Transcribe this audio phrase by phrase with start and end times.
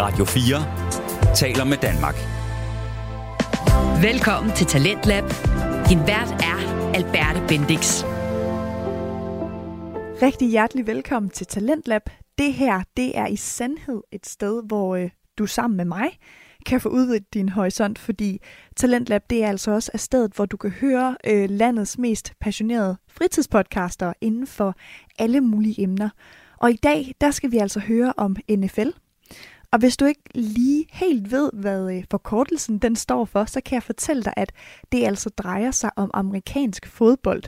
[0.00, 2.14] Radio 4 taler med Danmark.
[4.02, 5.24] Velkommen til Talentlab.
[5.88, 6.58] Din vært er
[6.94, 8.04] Alberte Bendix.
[10.22, 12.02] Rigtig hjertelig velkommen til Talentlab.
[12.38, 16.08] Det her, det er i sandhed et sted, hvor øh, du sammen med mig
[16.66, 18.38] kan få udvidet din horisont, fordi
[18.76, 22.96] Talentlab det er altså også et sted, hvor du kan høre øh, landets mest passionerede
[23.10, 24.74] fritidspodcaster inden for
[25.18, 26.08] alle mulige emner.
[26.58, 28.90] Og i dag, der skal vi altså høre om NFL.
[29.72, 33.74] Og hvis du ikke lige helt ved, hvad øh, forkortelsen den står for, så kan
[33.74, 34.52] jeg fortælle dig, at
[34.92, 37.42] det altså drejer sig om amerikansk fodbold.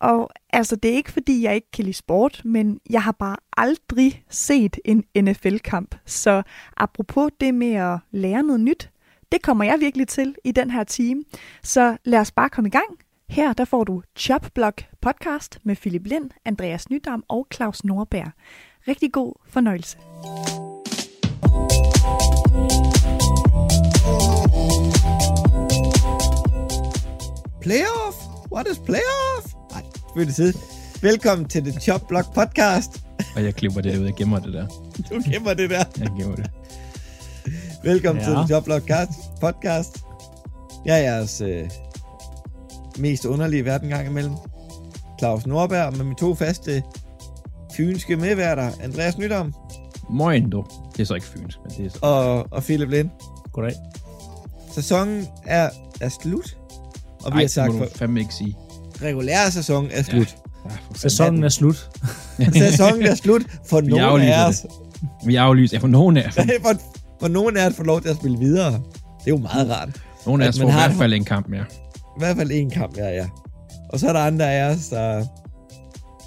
[0.00, 3.36] Og altså, det er ikke fordi, jeg ikke kan lide sport, men jeg har bare
[3.56, 5.94] aldrig set en NFL-kamp.
[6.06, 6.42] Så
[6.76, 8.90] apropos det med at lære noget nyt,
[9.32, 11.24] det kommer jeg virkelig til i den her time.
[11.62, 12.98] Så lad os bare komme i gang.
[13.28, 18.32] Her der får du Chopblock podcast med Philip Lind, Andreas Nydam og Claus Norberg.
[18.88, 19.98] Rigtig god fornøjelse.
[27.70, 28.16] Playoff?
[28.52, 29.54] What is playoff?
[29.72, 30.52] Nej, selvfølgelig side.
[31.02, 33.02] Velkommen til The Chop Block Podcast.
[33.36, 34.66] Og jeg klipper det ud, jeg gemmer det der.
[35.10, 35.84] Du gemmer det der.
[35.98, 36.50] Jeg gemmer det.
[37.84, 38.28] Velkommen ja.
[38.28, 39.98] Til The Chop Block Cast- Podcast.
[40.84, 41.70] Jeg er jeres øh,
[42.98, 44.34] mest underlige verden gang imellem.
[45.18, 46.82] Claus Nordberg med mine to faste
[47.76, 49.54] fynske medværter, Andreas Nydam
[50.08, 50.64] Moin, du.
[50.92, 51.98] Det er så ikke fynsk, men det er så...
[52.02, 53.10] og, og Philip Lind.
[53.52, 53.74] Goddag.
[54.72, 56.56] Sæsonen er, er slut,
[57.24, 58.56] og vi Ej, har det sagt, for fandme ikke sige.
[59.02, 60.36] regulære sæson er slut.
[60.64, 60.94] Ja, fanden.
[60.98, 61.90] Sæsonen er slut.
[62.54, 64.66] Sæsonen er slut for nogle af os.
[65.26, 65.76] Vi aflyser.
[65.76, 66.72] Ja, for nogen af, for, for,
[67.20, 68.72] for nogen af at få lov til at spille videre.
[68.72, 70.02] Det er jo meget rart.
[70.26, 71.64] nogen af os får i har- hvert fald en kamp mere.
[71.96, 73.26] I hvert fald en kamp, ja, ja.
[73.88, 75.24] Og så er der andre af os, der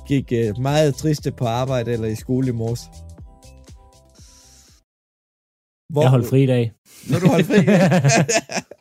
[0.08, 2.82] gik øh, meget triste på arbejde eller i skole i morges.
[5.90, 6.72] Hvor, Jeg holdt fri i dag.
[7.10, 7.56] Når du holdt fri.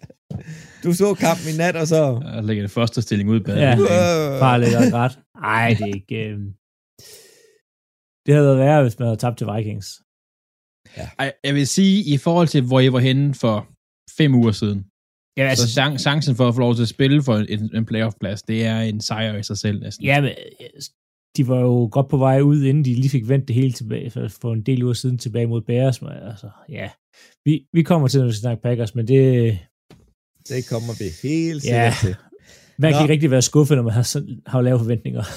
[0.84, 2.20] du så kampen i nat, og så...
[2.34, 3.56] Jeg lægger det første stilling ud bag.
[3.56, 3.72] Ja.
[3.72, 5.19] Øh, Bare lidt og ret.
[5.54, 6.16] Ej, det er ikke...
[6.28, 6.38] Øh...
[8.26, 9.88] Det havde været værre, hvis man havde tabt til Vikings.
[11.19, 13.56] Ej, jeg vil sige, i forhold til, hvor jeg var henne for
[14.19, 14.87] fem uger siden,
[15.37, 17.87] Ja, altså, så chan- chancen for at få lov til at spille for en, en
[17.87, 20.04] playoff-plads, det er en sejr i sig selv næsten.
[20.04, 20.81] ja, men øh,
[21.37, 24.10] de var jo godt på vej ud, inden de lige fik vendt det hele tilbage,
[24.10, 26.03] for, for en del uger siden tilbage mod Bears.
[26.03, 26.91] Men, altså, ja.
[27.44, 29.59] Vi, vi kommer til, når vi skal snakke Packers, men det...
[30.48, 31.94] Det kommer vi helt Ja.
[31.94, 32.16] sikkert til.
[32.78, 33.03] Man kan Nå.
[33.04, 35.25] ikke rigtig være skuffet, når man har, sådan- har lave forventninger.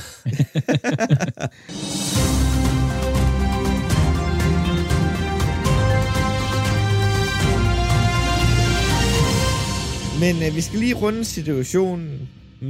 [10.24, 12.08] Men øh, vi skal lige runde situationen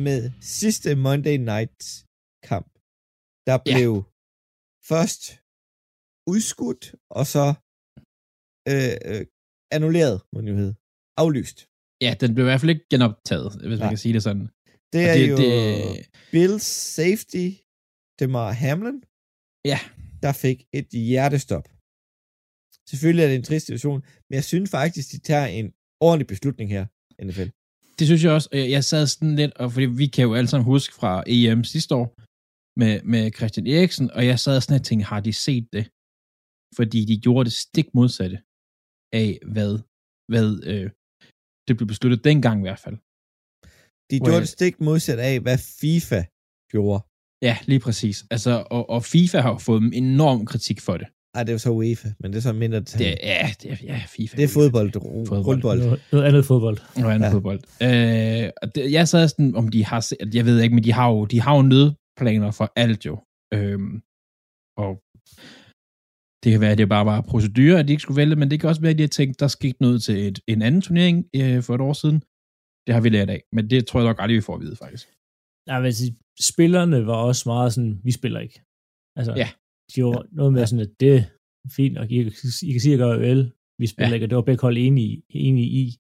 [0.08, 0.20] med
[0.60, 1.78] sidste Monday Night
[2.50, 2.70] kamp.
[3.48, 3.62] Der Ja.
[3.76, 3.92] blev
[4.92, 5.22] først
[6.34, 6.84] udskudt,
[7.20, 7.46] og så
[8.72, 9.24] øh, øh,
[9.76, 10.76] annulleret, må den jo hedde.
[11.22, 11.58] Aflyst.
[12.02, 13.90] Ja, den blev i hvert fald ikke genoptaget, hvis man Nej.
[13.94, 14.46] kan sige det sådan.
[14.94, 16.68] Det Og er det- jo det- Bills
[16.98, 17.46] safety,
[18.20, 19.00] Demar Hamlin,
[19.72, 19.80] Ja,
[20.24, 21.66] der fik et hjertestop.
[22.92, 25.68] Selvfølgelig er det en trist situation, men jeg synes faktisk, de tager en
[26.08, 26.86] ordentlig beslutning her,
[27.28, 27.50] NFL.
[28.00, 28.50] Det synes jeg også.
[28.52, 31.24] og Jeg, jeg sad sådan lidt, og fordi vi kan jo alle sammen huske fra
[31.28, 32.08] EM sidste år
[32.82, 35.86] med, med Christian Eriksen, og jeg sad sådan og tænkte, har de set det?
[36.78, 38.38] Fordi de gjorde det stik modsatte
[39.22, 39.72] af, hvad,
[40.32, 40.88] hvad øh,
[41.68, 42.96] det blev besluttet dengang i hvert fald.
[44.12, 46.24] De gjorde det stik modsat af, hvad FIFA
[46.72, 47.04] gjorde.
[47.42, 48.26] Ja, lige præcis.
[48.32, 51.08] Altså, og, og FIFA har jo fået en enorm kritik for det.
[51.34, 53.72] Ej, det er jo så UEFA, men det er så mindre det er, ja, det
[53.72, 54.38] er, ja, FIFA.
[54.38, 55.46] det er fodbold, Fodbold.
[55.46, 55.80] rundbold.
[55.80, 56.78] Noget, noget andet fodbold.
[57.06, 57.34] Og andet Ja.
[57.34, 57.60] fodbold.
[58.46, 60.92] Øh, og det, jeg sad sådan, om de har set, jeg ved ikke, men de
[60.94, 63.20] har jo, de har jo nødplaner for alt jo.
[63.54, 64.02] Øhm,
[64.78, 65.02] og
[66.46, 68.60] det kan være, at det bare var procedurer, at de ikke skulle vælge, men det
[68.60, 71.26] kan også være, at de har tænkt, der skete noget til et, en anden turnering
[71.36, 72.20] øh, for et år siden.
[72.88, 74.76] Det har vi lært af, men det tror jeg nok aldrig, vi får at vide,
[74.76, 75.08] faktisk.
[75.68, 76.04] Nej, men altså,
[76.42, 78.62] spillerne var også meget sådan, vi spiller ikke.
[79.16, 79.50] Altså, Ja.
[79.96, 81.24] de var noget med sådan, at det er
[81.76, 82.34] fint nok, I, I kan
[82.82, 84.10] sige, at jeg gør vel, vi spiller Ja.
[84.10, 84.14] ja.
[84.14, 85.96] ikke, og det var begge hold enige, i- enige i.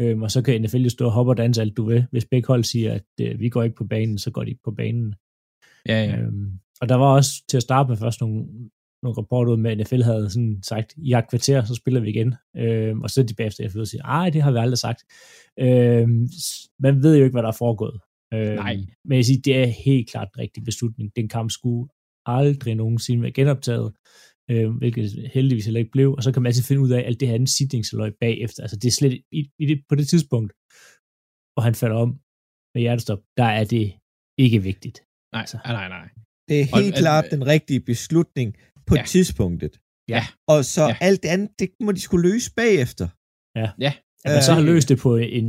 [0.00, 2.06] Øhm, og så kan NFL jo stå og hoppe og danse alt du vil.
[2.10, 4.62] Hvis begge hold siger, at øh, vi går ikke på banen, så går de ikke
[4.64, 5.14] på banen.
[5.88, 6.16] Ja, ja.
[6.20, 6.50] Øhm,
[6.80, 8.46] og der var også til at starte med først nogle,
[9.02, 12.08] nogle rapporter ud med, at NFL havde sådan sagt, i et kvarter, så spiller vi
[12.10, 12.34] igen.
[12.56, 15.00] Øhm, og så er de bagefter efter og siger, ej, det har vi aldrig sagt.
[15.60, 18.00] Øhm, s- man ved jo ikke, hvad der er foregået.
[18.34, 18.76] Øhm, Nej.
[19.04, 21.12] Men jeg siger, det er helt klart en rigtig beslutning.
[21.16, 21.88] Den kamp skulle
[22.26, 23.92] aldrig nogensinde være genoptaget,
[24.50, 27.20] øh, hvilket heldigvis heller ikke blev, og så kan man altid finde ud af alt
[27.20, 28.62] det her andet sidningsløg bagefter.
[28.62, 30.52] Altså det er slet i, i det, på det tidspunkt,
[31.54, 32.10] hvor han falder om
[32.74, 33.92] med hjertestop, der er det
[34.38, 34.98] ikke vigtigt.
[35.32, 35.58] Nej, Altså.
[35.64, 36.08] nej, nej, nej.
[36.48, 38.56] Det er Og- helt at- klart den rigtige beslutning
[38.86, 39.02] på Ja.
[39.06, 39.80] tidspunktet.
[40.08, 40.22] Ja.
[40.48, 40.96] Og så Ja.
[41.00, 43.08] alt det andet, det må de skulle løse bagefter.
[43.56, 45.46] At man så har Øh, løst det på en,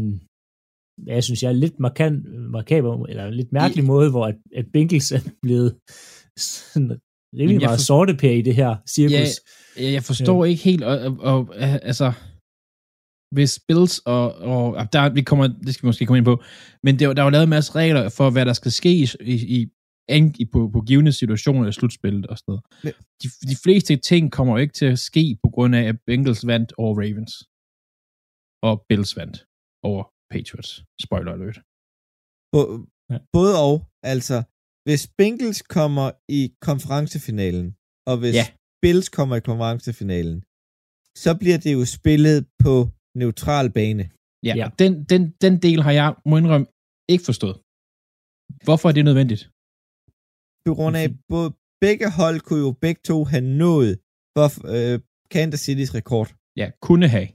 [1.04, 4.66] hvad jeg synes jeg, lidt markant, markaber, eller en lidt mærkelig måde, hvor at, at
[4.74, 5.76] Binkels er blevet
[6.38, 6.90] sådan
[7.40, 9.32] rimelig meget for- sorte i det her cirkus.
[9.78, 10.50] Ja, jeg forstår Ja.
[10.52, 12.14] ikke helt, og, og, og øh, altså,
[13.36, 16.44] hvis Bills og, og, der, vi kommer, det skal vi måske komme ind på,
[16.84, 19.08] men der, der er jo lavet en masse regler for, hvad der skal ske i,
[19.22, 19.68] i,
[20.10, 22.64] i, i på, på givende situationer i slutspillet og sådan noget.
[23.22, 26.48] De, de fleste ting kommer jo ikke til at ske på grund af, at Bengals
[26.48, 27.34] vandt over Ravens,
[28.68, 29.38] og Bills vandt
[29.90, 30.04] over
[30.34, 30.72] Patriots.
[31.06, 31.58] Spoiler alert.
[32.54, 33.18] Bo- Ja.
[33.38, 33.76] Både og,
[34.14, 34.38] altså,
[34.88, 36.08] hvis Bengals kommer
[36.40, 37.68] i konferencefinalen,
[38.10, 38.46] og hvis Ja.
[38.84, 40.38] Bills kommer i konferencefinalen,
[41.24, 42.74] så bliver det jo spillet på
[43.22, 44.04] neutral bane.
[44.48, 44.56] Ja, Ja.
[44.62, 44.68] ja.
[44.82, 46.68] Den, den, den del har jeg, må indrømme,
[47.14, 47.58] ikke forstået.
[48.68, 49.42] Hvorfor er det nødvendigt?
[50.68, 51.50] På grund af, både
[51.86, 53.94] begge hold kunne jo begge to have nået
[54.36, 54.96] for øh,
[55.36, 56.28] Kansas City's rekord.
[56.62, 57.28] Ja, kunne have,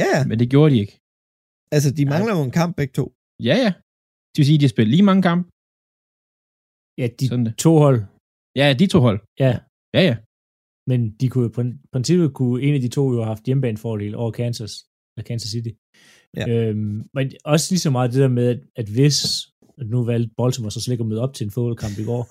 [0.00, 0.20] Ja, ja.
[0.28, 0.96] men det gjorde de ikke.
[1.74, 3.04] altså de mangler jo en kamp begge to.
[3.48, 3.70] Ja, ja.
[4.32, 5.44] Det vil sige, at de har spillet lige mange kampe.
[7.00, 7.54] Ja, de Sådan det.
[7.66, 7.98] to hold,
[8.60, 9.18] Ja, de to hold.
[9.44, 9.52] ja,
[9.96, 10.16] Ja, ja.
[10.90, 11.62] men de kunne jo på
[11.94, 14.72] princippet kunne en af de to jo have haft hjemmebanefordel over Kansas,
[15.14, 15.72] eller Kansas City.
[16.38, 16.44] Ja.
[16.48, 19.16] Øhm, men også lige så meget det der med, at, at hvis,
[19.80, 22.22] at nu valgte Baltimore så slet ikke at møde op til en fodboldkamp i går,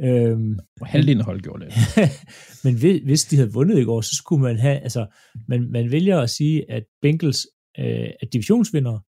[0.00, 1.72] øhm, Og halvdelen af hold gjorde det.
[2.64, 5.06] men hvis, hvis de havde vundet i går, så skulle man have, altså,
[5.48, 7.46] man, man vælger at sige, at Bengals
[7.78, 7.84] øh,
[8.22, 9.00] er divisionsvindere,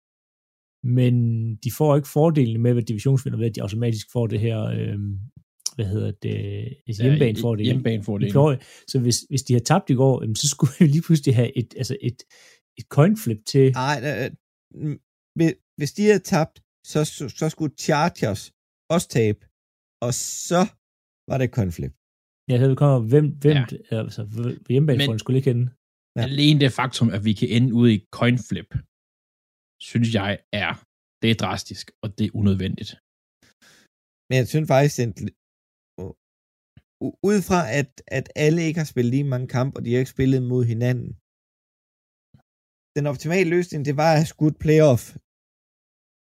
[0.97, 1.15] men
[1.57, 4.61] de får ikke fordelen med at være divisionsvinder ved, at de automatisk får det her,
[4.63, 4.99] øh,
[5.75, 6.37] hvad hedder det,
[6.87, 7.65] altså hjemmebane får det.
[7.65, 8.27] Hjemmebane får det.
[8.27, 8.61] I Florida.
[8.89, 11.59] Så hvis, hvis de havde tabt i går, jamen, så skulle vi lige pludselig have
[11.59, 12.17] et, altså et,
[12.79, 14.97] et coin flip til, Nej, øh,
[15.37, 18.53] hvis- hvis de havde tabt, så, så, så skulle Chargers
[18.91, 19.39] også tabe,
[20.06, 20.12] og
[20.49, 20.62] så
[21.31, 21.94] var det konflikt.
[22.50, 23.64] ja, så kommer, hvem, hvem Ja.
[24.00, 24.20] altså,
[24.73, 25.67] hjemmebane Men- får den skulle ikke hende.
[26.17, 26.23] Ja.
[26.29, 28.70] Alene det faktum, at vi kan ende ude i coin flip,
[29.91, 30.31] synes jeg
[30.64, 30.73] er,
[31.23, 32.91] det er drastisk, og det er unødvendigt.
[34.29, 35.08] Men jeg synes faktisk, at
[37.31, 40.17] ud fra, at, at alle ikke har spillet lige mange kampe, og de har ikke
[40.17, 41.11] spillet mod hinanden,
[42.97, 45.02] den optimale løsning, det var at have skudt playoff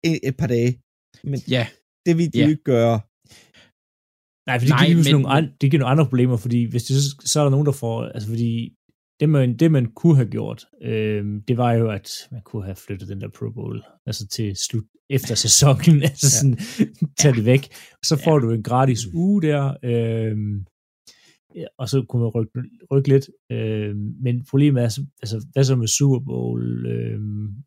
[0.08, 0.72] et, et par dage.
[1.30, 1.64] Men Ja,
[2.06, 2.44] det vil de Ja.
[2.44, 2.96] jo ikke gøre.
[4.46, 6.64] Nej, for det Nej, giver jo men- nogle, andre, det giver nogle andre problemer, fordi
[6.64, 8.72] hvis det, så, så er der nogen, der får, altså fordi
[9.20, 12.76] det man, det man kunne have gjort, øh, det var jo, at man kunne have
[12.76, 16.30] flyttet den der Pro Bowl, altså til slut efter sæsonen, altså Ja.
[16.40, 16.58] sådan,
[17.18, 18.40] tage det væk, og så får Ja.
[18.46, 20.36] du en gratis uge der, øh,
[21.78, 22.52] og så kunne man rykke,
[22.92, 27.20] rykke lidt, øh, men problemet er, så- altså, hvad så med Super Bowl, øh,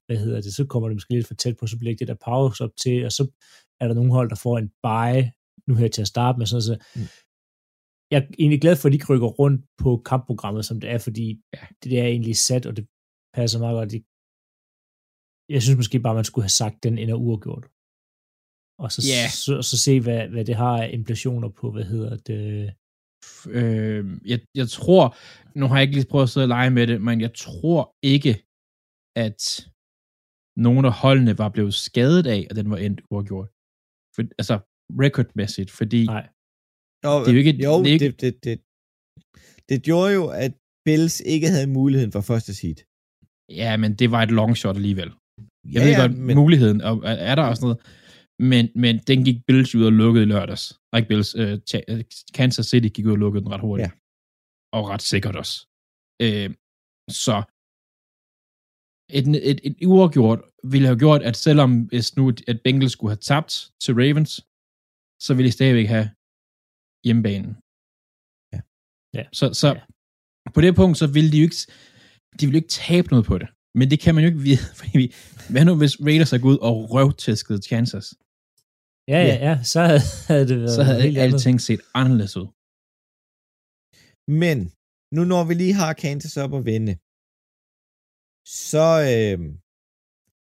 [0.05, 2.15] hvad hedder det, så kommer det måske lidt for tæt på, så bliver det der
[2.25, 3.27] pause op til, og så
[3.81, 5.31] er der nogle hold, der får en bye,
[5.67, 7.07] nu her til at starte med, sådan så Mm.
[8.11, 10.97] jeg er egentlig glad for, at de ikke rykker rundt på kampprogrammet, som det er,
[11.07, 11.25] fordi
[11.55, 11.63] Ja.
[11.83, 12.85] det er egentlig sat, og det
[13.37, 13.93] passer meget godt.
[15.53, 17.65] Jeg synes måske bare, man skulle have sagt, den ender uafgjort.
[18.83, 19.23] Og så, Ja.
[19.43, 22.41] så, så se, hvad, hvad det har af implikationer på, hvad hedder det.
[23.59, 25.03] øh, jeg, jeg tror,
[25.59, 27.81] nu har jeg ikke lige prøvet at sidde og lege med det, men jeg tror
[28.15, 28.33] ikke,
[29.25, 29.39] at
[30.67, 33.49] nogen af holdene var blevet skadet af, at den var endt uafgjort.
[34.15, 34.55] For, altså,
[35.03, 36.25] recordmæssigt, fordi Nej.
[37.05, 38.55] Jo, Det er jo ikke- jo det ikke- det, det, det,
[39.69, 40.51] det gjorde jo, at
[40.85, 42.79] Bills ikke havde muligheden for første seed.
[43.61, 45.09] ja, men det var et long shot alligevel.
[45.73, 46.93] Jeg Ja, ved ja, godt, men- muligheden er,
[47.31, 47.81] er der og sådan noget,
[48.51, 50.65] men, men den gik Bills ud og lukkede i lørdags.
[50.91, 51.51] Og ikke Bills, øh,
[51.91, 52.03] øh,
[52.37, 53.85] Kansas City gik ud og lukkede den ret hurtigt.
[53.87, 53.91] Ja.
[54.77, 55.55] Og ret sikkert også.
[56.25, 56.49] Øh,
[57.25, 57.35] så
[59.17, 63.25] et, et, et uafgjort ville have gjort, at selvom hvis nu at Bengals skulle have
[63.33, 63.51] tabt
[63.83, 64.31] til Ravens,
[65.19, 66.07] så ville de stadigvæk have
[67.05, 67.53] hjemmebanen.
[68.53, 68.59] Ja.
[69.17, 69.23] Ja.
[69.39, 69.67] Så, så
[70.45, 70.49] Ja.
[70.55, 71.55] på det punkt, så ville de jo ikke,
[72.37, 73.49] de ville jo ikke tabe noget på det.
[73.79, 75.07] Men det kan man jo ikke vide, fordi vi,
[75.51, 78.07] hvad nu hvis Raiders er gået ud og røvtæsket Kansas?
[79.13, 79.79] Ja, ja, ja, så
[80.27, 81.33] havde, det været Så havde helt andet.
[81.33, 82.47] alting set anderledes ud.
[84.43, 84.57] Men
[85.15, 86.93] nu når vi lige har Kansas op at vende,
[88.71, 89.39] så, øh,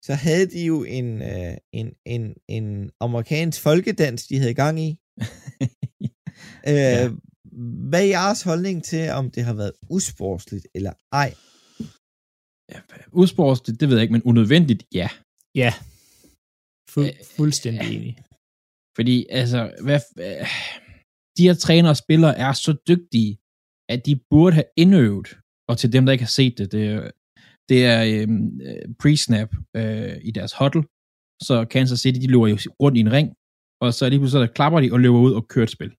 [0.07, 2.23] så havde de jo en, øh, en, en,
[2.57, 4.89] en amerikansk folkedans, de havde gang i.
[6.67, 7.09] Øh, Ja.
[7.89, 11.29] Hvad er jeres holdning til, om det har været usportsligt eller ej?
[13.21, 15.09] Udsportsligt, det ved jeg ikke, men unødvendigt, ja.
[15.55, 15.71] Ja,
[16.91, 18.13] Fu- Øh, fuldstændig enig.
[18.97, 20.47] Fordi, altså, hvad, øh,
[21.37, 23.31] de her trænere og spillere er så dygtige,
[23.93, 25.27] at de burde have indøvet,
[25.69, 27.11] og til dem, der ikke har set det, det er,
[27.69, 28.27] det er øh,
[29.01, 30.83] pre-snap øh, i deres huddle,
[31.47, 33.27] så Kansas City, de løber jo rundt i en ring,
[33.81, 35.91] og så lige pludselig så klapper de og løber ud og kører et spil.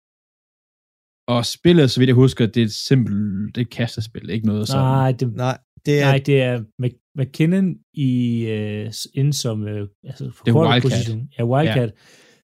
[1.35, 4.47] Og spillet, så vidt jeg husker, det er et simpelt, det er et kastespil, ikke
[4.47, 4.79] noget som...
[4.81, 8.13] Nej, det, Nej, det er, nej, det er Mc- McKinnon i,
[8.47, 10.91] øh, ind som øh, altså Det er quarterback Wildcat.
[10.99, 11.29] position.
[11.39, 11.97] Ja, Wildcat, ja.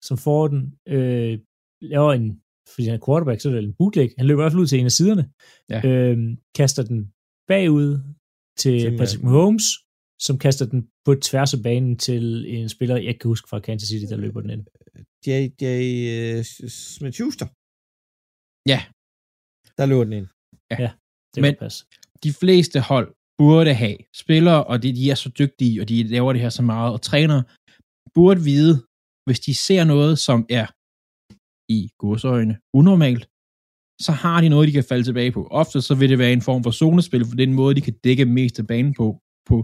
[0.04, 1.40] som får den, øh,
[1.82, 2.40] laver en,
[2.76, 4.10] fordi han er quarterback, så er det en bootleg.
[4.18, 5.30] Han løber i hvert fald ud til en af siderne,
[5.70, 5.88] Ja.
[5.88, 6.18] øh,
[6.56, 7.12] kaster den
[7.48, 8.00] bagud
[8.62, 9.66] til Til Patrick Mahomes,
[10.28, 12.24] som kaster den på tværs af banen til
[12.56, 14.64] en spiller, jeg ikke kan huske fra Kansas City, der løber den ind.
[15.28, 15.64] J.J.
[15.66, 16.40] øh,
[16.94, 17.48] Smith-Schuster.
[18.74, 18.80] Ja.
[19.78, 20.28] Der løber den ind.
[21.36, 21.80] Det Men- passe.
[22.24, 23.08] de fleste hold
[23.38, 26.64] burde have spillere, og de, de er så dygtige, og de laver det her så
[26.74, 27.44] meget, og trænere
[28.18, 28.76] burde vide,
[29.26, 30.68] hvis de ser noget, som er
[31.78, 33.24] i godsøjne unormalt,
[34.08, 35.42] så har de noget, de kan falde tilbage på.
[35.62, 37.82] Ofte så vil det være en form for zonespil, for det er den måde, de
[37.88, 39.08] kan dække mest af banen på,
[39.50, 39.56] på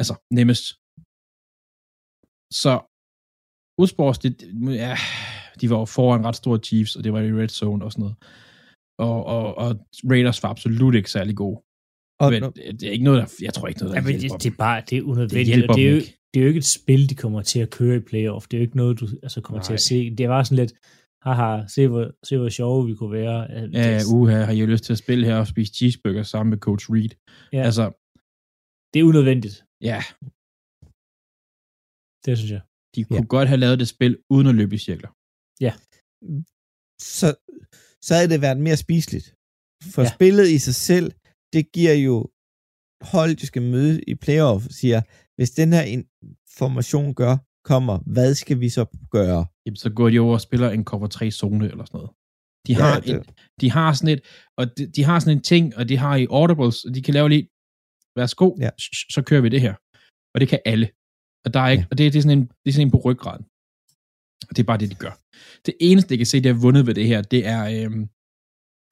[0.00, 0.64] altså nemmest.
[2.62, 2.72] Så
[3.82, 4.32] Udsports, det,
[4.84, 4.94] ja,
[5.60, 8.02] de var jo foran ret store Chiefs, og det var i red zone og sådan
[8.02, 8.16] noget.
[9.08, 9.70] Og, og, og
[10.10, 11.58] Raiders var absolut ikke særlig gode.
[12.22, 14.42] Og, Men det, det er ikke noget, der, jeg tror ikke noget, der Ja, det,
[14.42, 15.46] det, er bare, det er Det unødvendigt.
[15.48, 16.16] hjælper og det, er jo, ikke.
[16.34, 18.46] det er jo ikke et spil, de kommer til at køre i playoff.
[18.46, 19.66] Det er jo ikke noget, du altså, kommer Nej.
[19.66, 19.98] til at se.
[20.18, 20.72] Det var sådan lidt,
[21.26, 23.38] haha, se hvor, se hvor sjove vi kunne være.
[23.72, 26.84] Ja, uha, har I lyst til at spille her og spise cheeseburger sammen med Coach
[26.92, 27.12] Reed?
[27.52, 27.62] Ja.
[27.68, 27.84] Altså,
[28.94, 29.56] det er unødvendigt.
[29.90, 30.00] ja,
[32.26, 32.62] Det synes jeg.
[32.94, 35.10] de kunne godt have lavet det spil uden at løbe i cirkler.
[37.18, 37.28] så,
[38.06, 39.26] så havde det været mere spiseligt.
[39.94, 40.08] For Ja.
[40.08, 40.14] ja.
[40.16, 41.08] spillet i sig selv,
[41.54, 42.14] det giver jo
[43.14, 45.00] hold, de skal møde i playoff, siger,
[45.36, 49.46] hvis den her information gør, kommer, hvad skal vi så gøre?
[49.66, 52.10] Jamen, så går de over og spiller en cover 3 zone eller sådan noget.
[52.66, 53.22] De Ja, har, det- en,
[53.60, 54.22] de har sådan et,
[54.58, 57.14] og de, de har sådan en ting, og de har i audibles, og de kan
[57.14, 57.44] lave lige,
[58.18, 58.70] værsgo, Ja.
[59.14, 59.74] så kører vi det her.
[60.34, 60.86] Og det kan alle.
[61.44, 61.88] Og, der er ikke, Ja.
[61.90, 63.44] og det, det, er sådan en, det er sådan en på ryggraden.
[64.48, 65.14] Og det er bare det, de gør.
[65.66, 68.04] Det eneste, jeg kan se, der er vundet ved det her, det er, øhm,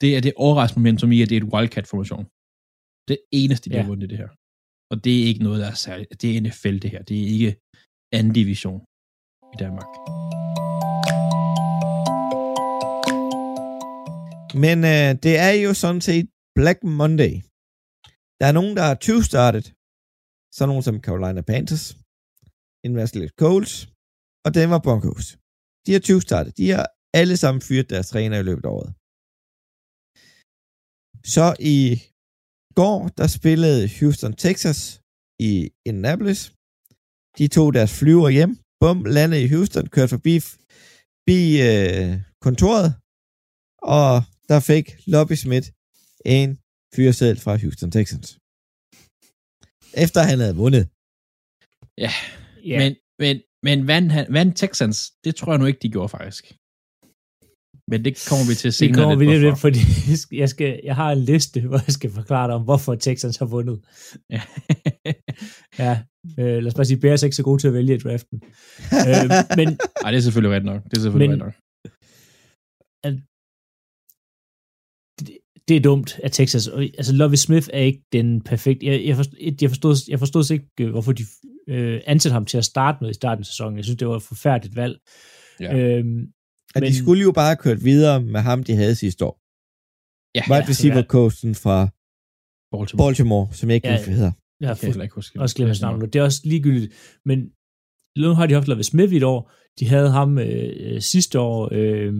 [0.02, 2.24] det er det overraskende momentum i, at det er et Wildcat-formation.
[3.10, 3.80] Det eneste, de Ja.
[3.82, 4.30] har vundet det her.
[4.92, 6.08] Og det er ikke noget, der er særligt.
[6.22, 7.02] Det er NFL, det her.
[7.08, 7.50] Det er ikke
[8.16, 8.80] anden division
[9.54, 9.90] i Danmark.
[14.64, 16.26] Men øh, det er jo sådan set
[16.58, 17.34] Black Monday.
[18.40, 19.66] Der er nogen, der har 20 startet.
[20.56, 21.84] Så nogen som Carolina Panthers,
[22.84, 23.74] Indianapolis Colts
[24.46, 25.26] og Denver Broncos.
[25.84, 26.56] De har 20 startet.
[26.60, 26.86] De har
[27.20, 28.90] alle sammen fyret deres træner i løbet af året.
[31.34, 31.46] Så
[31.76, 31.78] i
[32.80, 34.80] går, der spillede Houston, Texas
[35.48, 35.52] i
[35.88, 36.42] Indianapolis.
[37.38, 38.52] De tog deres flyver hjem.
[38.80, 42.10] Bum, landede i Houston, kørte forbi, forbi øh,
[42.46, 42.88] kontoret,
[43.96, 44.12] og
[44.50, 45.68] der fik Lobby Smith
[46.24, 46.50] en
[46.94, 48.28] fyreseddel fra Houston Texans.
[50.04, 50.84] Efter han havde vundet.
[52.04, 52.12] Ja,
[52.64, 52.78] Ja.
[52.78, 56.44] Men, men, men vandt, han, vandt Texans, det tror jeg nu ikke, de gjorde faktisk.
[57.90, 59.00] Men det kommer vi til det senere.
[59.02, 59.78] kommer vi lidt, lidt fordi
[60.42, 63.46] jeg, skal, jeg har en liste, hvor jeg skal forklare dig om, hvorfor Texans har
[63.46, 63.80] vundet.
[64.30, 64.40] Ja.
[65.78, 66.02] Ja,
[66.38, 68.42] øh, lad os bare sige, Bears er ikke så gode til at vælge i draften.
[69.08, 69.26] øh,
[69.58, 69.68] men
[70.04, 70.84] Ej, det er selvfølgelig ret nok.
[70.84, 71.54] Det er selvfølgelig Men- ret nok.
[75.20, 76.66] det, det er dumt af Texas.
[76.66, 78.86] Og, altså, Lovie Smith er ikke den perfekte.
[78.86, 81.22] Jeg, jeg, forstod, jeg, forstod, jeg forstod ikke, øh, hvorfor de
[81.68, 83.76] øh, ansatte ham til at starte med i starten af sæsonen.
[83.76, 84.98] Jeg synes, det var et forfærdeligt valg.
[85.60, 85.76] Ja.
[85.78, 86.26] Øhm,
[86.74, 89.34] Og Men- de skulle jo bare have kørt videre med ham, de havde sidste år.
[90.38, 91.10] Ja, Wide ja, receiver ja.
[91.16, 91.76] coachen fra
[92.72, 93.06] Baltimore.
[93.08, 94.32] Baltimore, som jeg ikke Ja, hvad hedder.
[94.60, 95.40] jeg har heller ikke huske.
[95.40, 96.04] også glemt hans navn nu.
[96.06, 96.92] Det er også ligegyldigt.
[97.24, 97.38] Men
[98.22, 99.40] nu har de haft Lovie Smith i et år.
[99.78, 101.68] De havde ham øh, øh, sidste år.
[101.72, 102.12] Øh,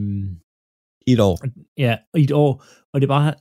[1.07, 1.37] I et år.
[1.87, 2.53] Ja, i et år,
[2.93, 3.35] og det er bare,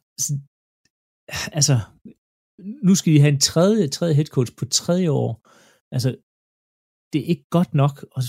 [1.59, 1.75] altså,
[2.87, 5.31] nu skal de have en tredje, tredje head coach på tredje år.
[5.95, 6.09] Altså,
[7.13, 8.05] det er ikke godt nok.
[8.11, 8.21] Og,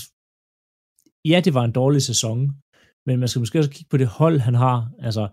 [1.25, 2.39] ja, det var en dårlig sæson,
[3.05, 4.91] men man skal måske også kigge på det hold, han har.
[4.99, 5.27] Altså,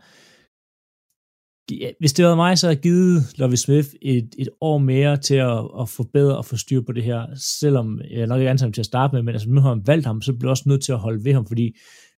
[1.70, 5.16] ja, hvis det var mig, så havde jeg givet Lovie Smith et, et år mere
[5.16, 8.66] til at, at forbedre og få styr på det her, selvom jeg nok ikke antager
[8.66, 10.50] ham til at starte med, men altså, nu har han valgt ham, så bliver jeg
[10.50, 11.76] også nødt til at holde ved ham, fordi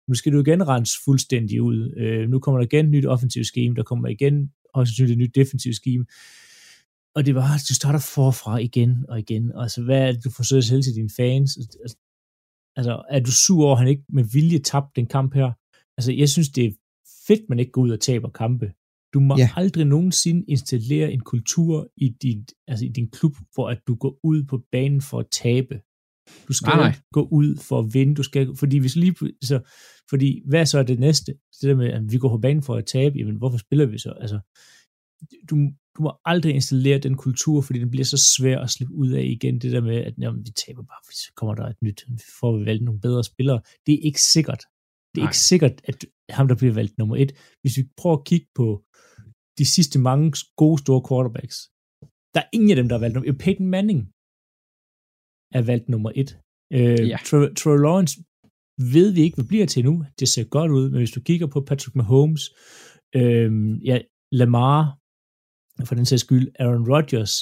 [0.08, 1.94] nu skal du igen rense fuldstændig ud.
[1.98, 5.18] Øh, nu kommer der igen et nyt offensivt scheme, der kommer igen højst sandsynligt et
[5.18, 6.06] nyt defensivt scheme.
[7.16, 9.51] Og det var, du starter forfra igen og igen.
[9.56, 11.58] Altså, hvad er det, du forsøger at sælge til dine fans?
[11.82, 11.98] Altså,
[12.77, 15.51] Altså, er du sur over, at han ikke med vilje tabte den kamp her?
[15.98, 16.72] Altså, jeg synes, det er
[17.27, 18.72] fedt, man ikke går ud og taber kampe.
[19.13, 19.50] Du må Ja.
[19.55, 24.19] aldrig nogensinde installere en kultur i din, altså i din klub, hvor at du går
[24.24, 25.81] ud på banen for at tabe.
[26.48, 26.88] Du skal Nej, nej.
[26.88, 28.15] ikke gå ud for at vinde.
[28.15, 29.60] Du skal, fordi hvis lige, så,
[30.10, 31.31] fordi hvad så er det næste?
[31.62, 33.98] Det der med, at vi går på banen for at tabe, jamen hvorfor spiller vi
[33.98, 34.10] så?
[34.12, 34.39] Altså,
[35.50, 35.55] du,
[35.98, 39.24] du må aldrig installere den kultur, fordi den bliver så svær at slippe ud af
[39.24, 39.60] igen.
[39.62, 42.00] Det der med, at jamen, vi taber bare, fordi så kommer der et nyt,
[42.39, 43.62] får vi valgt nogle bedre spillere.
[43.86, 44.62] Det er ikke sikkert.
[45.12, 45.30] Det er Nej.
[45.30, 47.32] ikke sikkert, at, ham, der bliver valgt nummer et.
[47.62, 48.68] Hvis vi prøver at kigge på
[49.60, 51.58] de sidste mange gode store quarterbacks,
[52.34, 53.38] der er ingen af dem, der er valgt nummer et.
[53.38, 54.01] Peyton Manning
[55.58, 56.30] er valgt nummer et.
[56.74, 57.18] Øh, Ja.
[57.27, 58.16] Trevor Trevor Lawrence
[58.96, 59.94] ved vi ikke, hvad bliver til nu.
[60.20, 62.44] Det ser godt ud, men hvis du kigger på Patrick Mahomes,
[63.16, 63.50] øh,
[63.89, 63.98] ja,
[64.32, 64.82] Lamar,
[65.86, 67.34] for den sags skyld, Aaron Rodgers,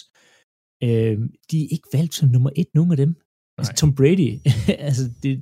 [0.88, 1.16] øh,
[1.50, 3.12] de er ikke valgt som nummer et, nogen af dem.
[3.58, 3.80] Altså Nej.
[3.82, 4.30] Tom Brady,
[4.88, 5.34] altså det,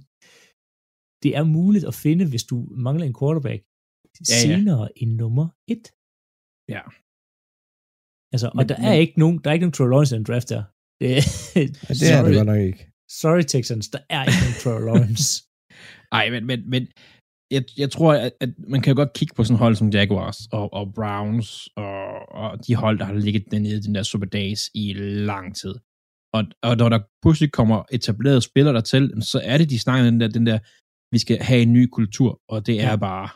[1.23, 2.55] det er muligt at finde, hvis du
[2.88, 3.62] mangler en quarterback,
[4.19, 4.41] Ja, ja.
[4.45, 5.85] senere end nummer et.
[6.75, 6.83] Ja.
[8.33, 10.17] Altså, og Men- der er men- ikke nogen, der er ikke nogen Trevor Lawrence i
[10.19, 10.63] den draft der.
[11.01, 11.09] Det,
[11.55, 12.81] Ja, det er det sorry, godt nok ikke.
[13.21, 15.27] sorry Texans, der er ikke nogen Trevor Lawrence.
[16.19, 16.83] Ej, men, men, men
[17.55, 20.38] jeg, jeg tror, at, at man kan jo godt kigge på sådan hold som Jaguars
[20.51, 22.05] og, og Browns og,
[22.41, 24.93] og de hold, der har ligget dernede i den der Super Days i
[25.31, 25.75] lang tid.
[26.33, 30.05] Og, og når der pludselig kommer etablerede spillere der til, så er det, de snakker
[30.12, 30.60] den der, den der,
[31.13, 32.95] vi skal have en ny kultur, og det er Ja.
[32.95, 33.29] bare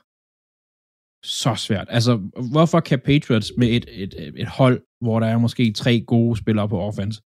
[1.44, 1.88] så svært.
[1.90, 2.14] Altså,
[2.54, 6.70] hvorfor kan Patriots med et, et, et hold, hvor der er måske tre gode spillere
[6.70, 7.22] på offense,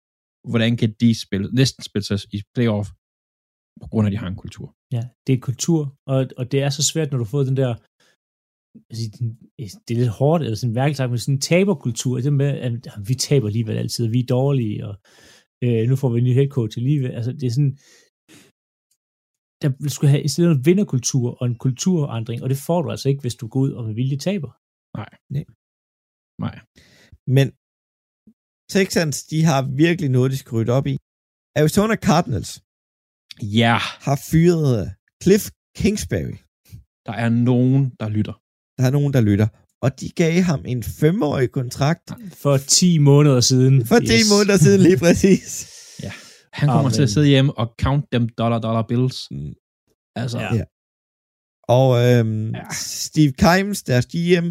[0.52, 2.88] hvordan kan de spille, næsten spille sig i playoff,
[3.82, 4.68] på grund af, at de har en kultur?
[4.96, 5.80] Ja, det er kultur,
[6.14, 7.72] og, og det er så svært, når du får den der,
[8.92, 9.06] altså,
[9.86, 12.74] det er lidt hårdt, eller sådan mærkeligt sagt, men sådan en taberkultur, det med, at
[12.86, 14.94] "Jamen, vi taber alligevel altid, og vi er dårlige, og
[15.66, 17.12] øh, nu får vi en ny head coach alligevel.
[17.18, 17.74] Altså, det er sådan,
[19.62, 23.08] der skal have i stedet en vinderkultur og en kulturandring, og det får du altså
[23.10, 24.52] ikke, hvis du går ud og med vilje taber.
[26.44, 26.56] Nej.
[27.38, 27.48] Men
[28.76, 30.96] Texans, de har virkelig noget, de skal rydde op i.
[31.60, 32.52] Arizona Cardinals
[33.42, 34.88] Ja, har fyret øh,
[35.24, 36.36] Cliff Kingsbury.
[37.06, 38.34] der er nogen, der lytter.
[38.78, 39.48] Der er nogen, der lytter.
[39.82, 43.86] Og de gav ham en femårig kontrakt For 10 måneder siden.
[43.86, 44.06] for 10
[44.38, 45.70] måneder siden lige præcis.
[46.54, 46.94] Han kommer Amen.
[46.94, 49.28] til at sidde hjemme og count dem dollar dollar bills.
[49.32, 49.54] Mm.
[50.16, 50.56] Altså, Ja.
[50.56, 50.64] ja.
[51.68, 52.62] Og øhm, Ja.
[52.74, 54.48] Steve Kimes, deres GM,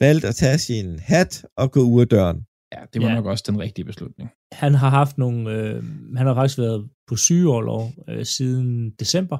[0.00, 2.36] valgte at tage sin hat og gå ud af døren.
[2.72, 3.14] Ja det var Ja.
[3.14, 4.30] nok også den rigtige beslutning.
[4.52, 5.84] Han har haft nogle, øh,
[6.16, 9.38] han har faktisk været på sygeårlov øh, siden december,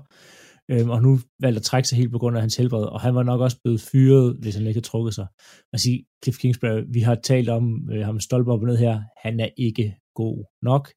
[0.70, 3.14] øh, og nu valgt at trække sig helt på grund af hans helbred, og han
[3.14, 5.26] var nok også blevet fyret, hvis han ikke havde trukket sig.
[5.72, 9.02] Man sige, Cliff Kingsbury, vi har talt om øh, ham stolper op og ned her,
[9.24, 10.90] han er ikke god nok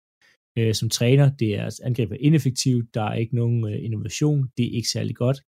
[0.57, 1.29] øh, som træner.
[1.39, 5.15] Det er angreb er ineffektivt, der er ikke nogen øh, innovation, det er ikke særlig
[5.15, 5.41] godt.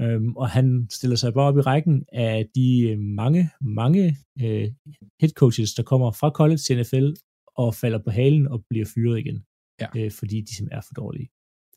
[0.00, 3.42] Øhm, og han stiller sig bare op i rækken af de øh, mange,
[3.80, 4.04] mange
[4.44, 4.66] øh,
[5.20, 7.06] head coaches, der kommer fra college til NFL
[7.62, 9.38] og falder på halen og bliver fyret igen,
[9.82, 9.88] Ja.
[9.98, 11.28] øh, fordi de simpelthen er for dårlige.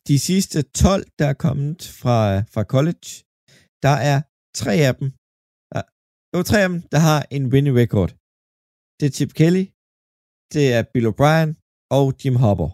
[0.07, 2.17] De sidste 12, der er kommet fra,
[2.53, 3.07] fra college,
[3.85, 4.17] der er
[4.61, 5.07] tre af dem,
[5.73, 5.81] der,
[6.31, 8.09] der er tre af dem, der har en winning record.
[8.97, 9.65] Det er Chip Kelly,
[10.53, 11.49] det er Bill O'Brien
[11.97, 12.73] og Jim Harbaugh.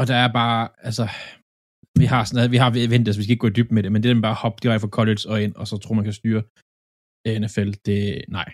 [0.00, 1.04] Og der er bare, altså,
[2.02, 3.92] vi har sådan, vi har ventet, så vi skal ikke gå i dybden med det,
[3.92, 6.12] men det er bare hoppe direkte fra college og ind, og så tror man kan
[6.12, 6.42] styre
[7.42, 8.48] NFL, det, nej.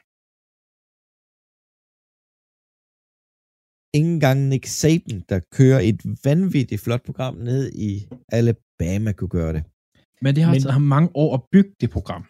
[3.98, 9.52] Ingen gang Nick Saban, der kører et vanvittigt flot program ned i Alabama, kunne gøre
[9.52, 9.62] det.
[10.22, 12.24] Men det har Men- taget ham mange år at bygge det program.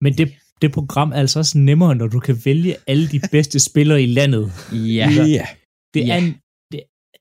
[0.00, 0.26] Men det,
[0.62, 4.06] det program er altså også nemmere, når du kan vælge alle de bedste spillere i
[4.06, 4.44] landet.
[4.72, 5.08] Ja.
[5.38, 5.46] ja.
[5.94, 6.14] Det Ja.
[6.14, 6.40] er en, det,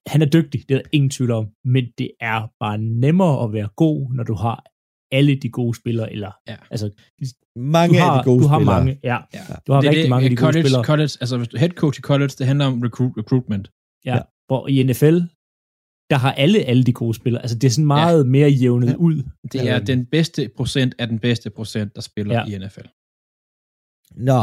[0.07, 3.53] han er dygtig, det er der ingen tvivl om, men det er bare nemmere at
[3.53, 4.65] være god, når du har
[5.11, 6.55] alle de gode spillere, eller Ja.
[6.71, 6.87] altså,
[7.55, 8.75] Mange du har, af de gode du har spillere.
[8.79, 9.39] mange, ja, ja.
[9.67, 10.83] du har Det rigtig det, mange af de gode college, spillere.
[10.83, 13.71] College, altså hvis du head coach i college, det handler om recruit, recruitment.
[14.05, 15.17] Ja, hvor i NFL,
[16.11, 17.41] der har alle alle de gode spillere.
[17.41, 18.29] Altså, det er sådan meget ja.
[18.29, 18.91] mere jævnet Ja.
[18.91, 18.97] ja.
[18.97, 19.23] ud.
[19.51, 22.45] Det er den bedste procent af den bedste procent, der spiller Ja.
[22.45, 22.87] i NFL.
[24.29, 24.41] Nå.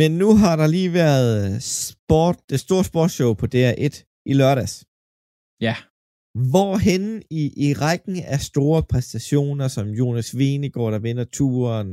[0.00, 3.94] Men nu har der lige været sport, det store sportsshow på DR1
[4.30, 4.74] i lørdags.
[5.66, 5.76] Ja.
[6.52, 11.90] Hvorhen i, i rækken af store præstationer, som Jonas Vingegaard, der vinder turen,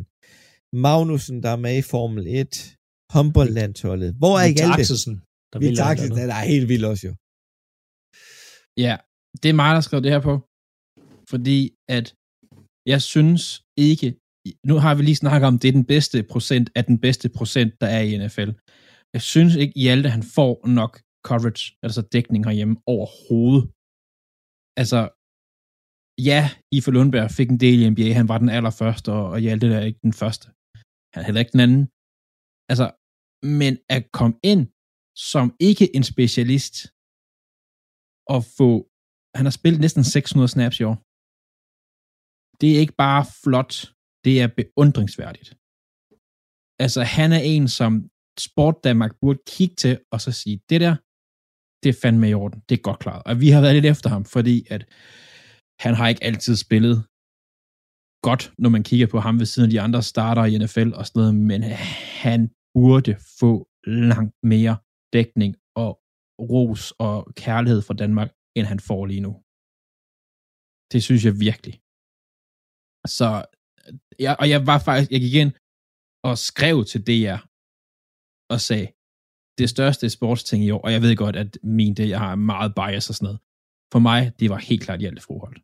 [0.86, 2.78] Magnussen, der er med i Formel 1,
[3.14, 4.12] håndboldlandsholdet.
[4.22, 4.84] Hvor er ikke alt det?
[4.84, 5.16] Axelsen,
[5.52, 6.18] der Vi andet.
[6.18, 7.14] det er helt vildt også jo.
[8.86, 8.96] Ja,
[9.42, 10.36] det er mig, der skrev det her på.
[11.32, 11.60] Fordi
[11.98, 12.08] at
[12.94, 13.44] jeg synes
[13.90, 14.08] ikke,
[14.70, 17.72] nu har vi lige snakket om, det er den bedste procent af den bedste procent,
[17.82, 18.52] der er i NFL.
[19.16, 20.94] Jeg synes ikke, Hjalte han får nok
[21.30, 23.64] coverage, altså dækning herhjemme overhovedet.
[24.82, 25.02] Altså,
[26.30, 26.42] ja,
[26.78, 29.90] Ife Lundberg fik en del i NBA, han var den allerførste, og og det er
[29.90, 30.46] ikke den første.
[31.14, 31.84] Han er heller ikke den anden.
[32.72, 32.88] Altså,
[33.60, 34.64] men at komme ind
[35.34, 36.76] som ikke en specialist,
[38.34, 38.70] og få,
[39.38, 40.98] han har spillet næsten 600 snaps i år.
[42.60, 43.74] Det er ikke bare flot,
[44.26, 45.50] det er beundringsværdigt.
[46.84, 47.92] Altså, han er en, som
[48.48, 50.94] Sport Danmark burde kigge til, og så sige, det der,
[51.84, 53.24] det er fandme i orden, det er godt klaret.
[53.26, 54.84] Og vi har været lidt efter ham, fordi at
[55.80, 56.98] han har ikke altid spillet
[58.28, 61.06] godt, når man kigger på ham ved siden af de andre starter i NFL og
[61.06, 61.62] sådan noget, men
[62.24, 62.42] han
[62.74, 63.52] burde få
[64.12, 64.76] langt mere
[65.14, 65.92] dækning og
[66.52, 69.34] ros og kærlighed fra Danmark, end han får lige nu.
[70.94, 71.76] Det synes jeg virkelig.
[73.18, 73.30] Så,
[74.26, 75.54] jeg, og jeg var faktisk, jeg gik ind
[76.28, 77.40] og skrev til DR
[78.54, 78.88] og sagde,
[79.58, 82.76] det største sportsting i år, og jeg ved godt, at min det, jeg har meget
[82.76, 83.40] bias og sådan noget.
[83.94, 85.62] For mig, det var helt klart Hjalte Froholt.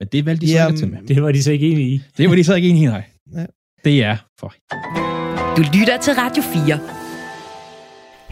[0.00, 1.02] Men det valgte de så Jamen, ikke til med.
[1.02, 2.00] Det var de så ikke enige i.
[2.16, 3.04] Det var de så ikke enige i, nej.
[3.32, 3.46] Ja.
[3.84, 4.54] Det er for.
[5.56, 7.01] Du lytter til Radio 4.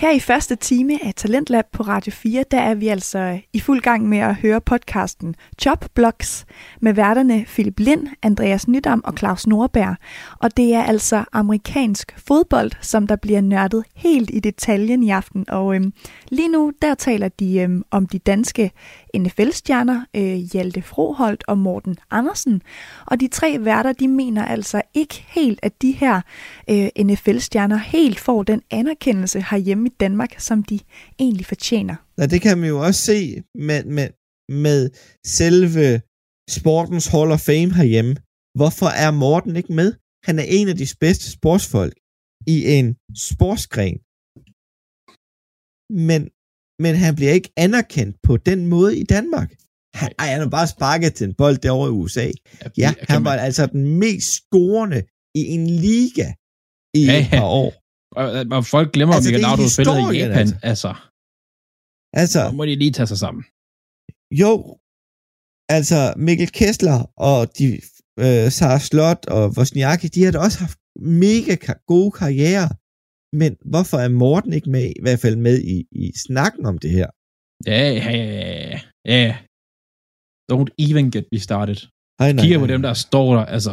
[0.00, 3.80] Her i første time af Talentlab på Radio 4, der er vi altså i fuld
[3.80, 5.34] gang med at høre podcasten
[5.66, 6.46] Job Blocks
[6.80, 9.96] med værterne Philip Lind, Andreas Nydam og Claus Norberg.
[10.38, 15.50] Og det er altså amerikansk fodbold, som der bliver nørdet helt i detaljen i aften.
[15.50, 15.92] Og øhm,
[16.28, 18.70] lige nu, der taler de øhm, om de danske
[19.14, 22.62] NFL-stjerner, øh, Hjalte Froholt og Morten Andersen.
[23.06, 26.20] Og de tre værter, de mener altså ikke helt, at de her
[26.70, 30.80] øh, NFL-stjerner helt får den anerkendelse herhjemme i Danmark, som de
[31.18, 31.96] egentlig fortjener.
[32.18, 34.08] Ja, det kan man jo også se med, med,
[34.64, 34.90] med
[35.26, 36.00] selve
[36.50, 38.16] sportens Hall of Fame herhjemme.
[38.58, 39.94] Hvorfor er Morten ikke med?
[40.26, 41.96] Han er en af de bedste sportsfolk
[42.46, 42.86] i en
[43.28, 43.98] sportsgren.
[46.08, 46.20] Men,
[46.82, 49.50] men han bliver ikke anerkendt på den måde i Danmark.
[50.00, 52.26] Han, ej, han har bare sparket til en bold derovre i USA.
[52.82, 55.00] Ja, han man- var altså den mest scorende
[55.40, 56.28] i en liga
[57.00, 57.70] i Ja, et par år.
[58.20, 60.38] Og, og folk glemmer, Altså, Miguel Auto spillede i Japan.
[60.38, 60.56] altså.
[60.62, 60.94] Altså,
[62.22, 63.42] Altså, så må de lige tage sig sammen.
[64.42, 64.52] Jo,
[65.76, 67.66] altså Mikkel Kessler og de
[68.24, 70.78] øh, Sarah Slot og Wozniacki, de har da også haft
[71.24, 71.54] mega
[71.92, 72.68] gode karrierer.
[73.32, 76.90] Men hvorfor er Morten ikke med, i hvert fald med i, i snakken om det
[76.90, 77.08] her?
[77.66, 78.10] Ja, ja,
[79.12, 79.38] ja, ja.
[80.52, 81.76] Don't even get me started.
[82.22, 83.72] Ej, nej, Kigger på nej, dem, der står der, altså,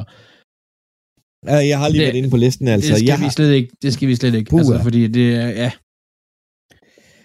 [1.72, 2.90] jeg har lige Det- været inde på listen, altså.
[2.90, 4.62] det skal jeg vi har, slet ikke, det skal vi slet ikke, Puha.
[4.62, 5.72] altså, fordi det er, ja.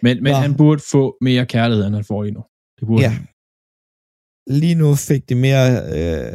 [0.05, 0.39] Men, men Nå.
[0.47, 2.43] han burde få mere kærlighed, end han får lige nu.
[2.79, 3.11] Det burde Ja.
[3.17, 3.25] han.
[4.61, 5.67] lige nu fik det mere
[5.97, 6.33] øh,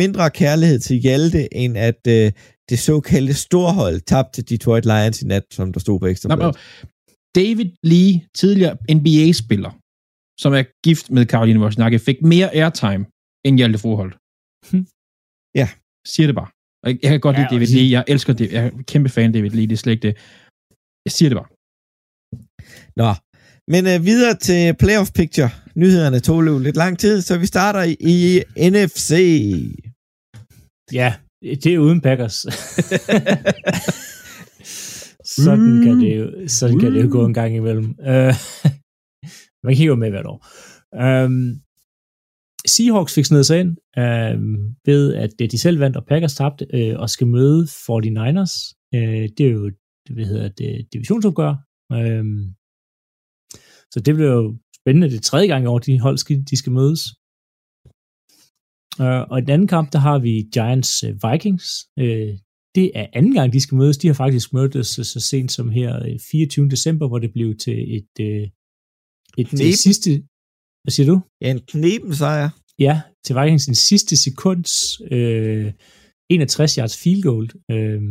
[0.00, 2.28] mindre kærlighed til Hjalte, end at øh,
[2.68, 6.28] det såkaldte storhold tabte til Detroit Lions i nat, som der stod på ekstra
[7.34, 9.72] David Lee, tidligere NBA-spiller,
[10.42, 13.02] som er gift med Caroline Wozniacki, fik mere airtime
[13.46, 14.14] end Hjalte Froholt.
[14.70, 14.86] Hm.
[15.60, 15.68] Ja.
[16.12, 16.50] Siger det bare.
[16.84, 17.90] Jeg, jeg kan godt Ja, lide David Lee.
[17.96, 18.52] Jeg elsker det.
[18.52, 19.66] Jeg er kæmpe fan af David Lee.
[19.70, 20.14] Det er slet ikke det.
[21.06, 21.50] Jeg siger det bare.
[23.00, 23.10] Nå,
[23.72, 25.50] men øh, videre til playoff picture.
[25.82, 28.22] Nyhederne tog lidt lang tid, så vi starter i, i
[28.70, 29.10] NFC.
[30.92, 31.10] Ja,
[31.42, 32.34] det er uden Packers.
[35.44, 37.84] sådan, kan det jo, sådan kan det jo gå en gang imellem.
[37.84, 38.34] Uh,
[39.64, 40.46] man kigger jo med hvert år.
[41.24, 41.60] Um,
[42.66, 46.66] Seahawks fik snedet sig ind um, ved, at det de selv vandt, og Packers tabte,
[46.74, 48.54] uh, og skal møde 49ers.
[48.96, 49.70] Uh, det er jo,
[50.10, 51.54] hvad hedder det, divisionsopgør.
[51.94, 52.54] Um,
[53.92, 55.10] så det bliver jo spændende.
[55.10, 57.00] Det er tredje gang i år, de hold skal, de skal mødes.
[59.00, 61.64] Uh, og i den anden kamp, der har vi Giants uh, Vikings.
[62.00, 62.30] Uh,
[62.74, 63.98] det er anden gang, de skal mødes.
[63.98, 66.68] De har faktisk mødtes så, så sent som her øh, 24.
[66.68, 68.48] december, hvor det blev til et, uh,
[69.38, 70.10] et det sidste...
[70.82, 71.20] Hvad siger du?
[71.40, 72.48] Ja, en knepen sejr.
[72.78, 75.72] Ja, til Vikings en sidste sekunds øh,
[76.30, 77.50] 61 yards field goal.
[77.70, 78.02] Øh,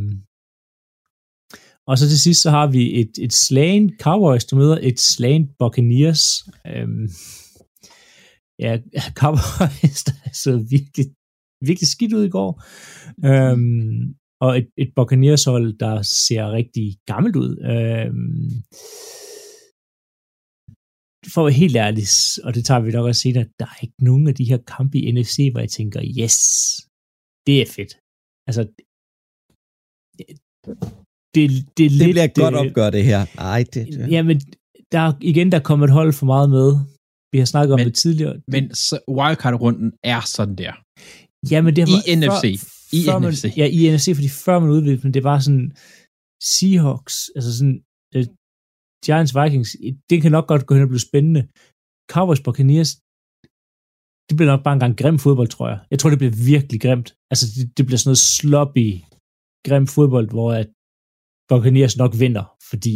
[1.88, 5.50] og så til sidst, så har vi et, et slagen Cowboys, der møder et slagen
[5.60, 6.24] Buccaneers.
[6.68, 6.88] Øh,
[8.66, 8.72] ja,
[9.22, 11.06] Cowboys, der så virkelig,
[11.70, 12.52] virkelig skidt ud i går.
[13.30, 13.58] Øh,
[14.46, 17.52] og et, et Buccaneers hold, der ser rigtig gammelt ud.
[17.74, 18.10] Øh,
[21.34, 22.06] for at være helt ærlig,
[22.46, 24.98] og det tager vi nok også senere, der er ikke nogen af de her kampe
[24.98, 26.38] i NFC, hvor jeg tænker, yes,
[27.48, 27.94] det er fedt.
[28.50, 28.62] Altså,
[30.18, 30.26] det,
[31.36, 31.44] det,
[31.78, 33.22] det, er Det lidt, bliver et godt øh, opgør, det her.
[33.54, 34.12] Ej, det, det.
[34.14, 34.38] Ja, men
[34.94, 36.70] der, er- igen, der kommer et hold for meget med.
[37.32, 38.36] Vi har snakket om Men- det tidligere.
[38.54, 38.64] Men
[39.18, 40.74] wildcard-runden er sådan der.
[41.52, 42.46] Ja, men det I var, NFC.
[42.98, 43.44] I før man, NFC.
[43.62, 45.68] Ja, i NFC, fordi før man udvidede, men det var sådan
[46.54, 47.78] Seahawks, altså sådan
[48.16, 48.26] uh,
[49.06, 49.70] Giants Vikings,
[50.10, 51.42] det kan nok godt gå hen og blive spændende.
[52.14, 52.92] Cowboys Buccaneers,
[54.28, 55.80] det bliver nok bare en gang grim fodbold, tror jeg.
[55.92, 57.10] Jeg tror, det bliver virkelig grimt.
[57.32, 58.88] Altså, det, det bliver sådan noget sloppy,
[59.68, 60.68] grim fodbold, hvor at
[61.50, 62.96] Buccaneers nok vinder, fordi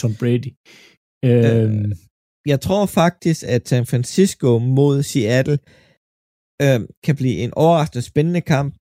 [0.00, 0.50] Tom Brady.
[1.28, 1.90] Øhm,
[2.46, 5.58] Jeg tror faktisk, at San Francisco mod Seattle
[6.62, 8.74] øh, kan blive en overraskende spændende kamp,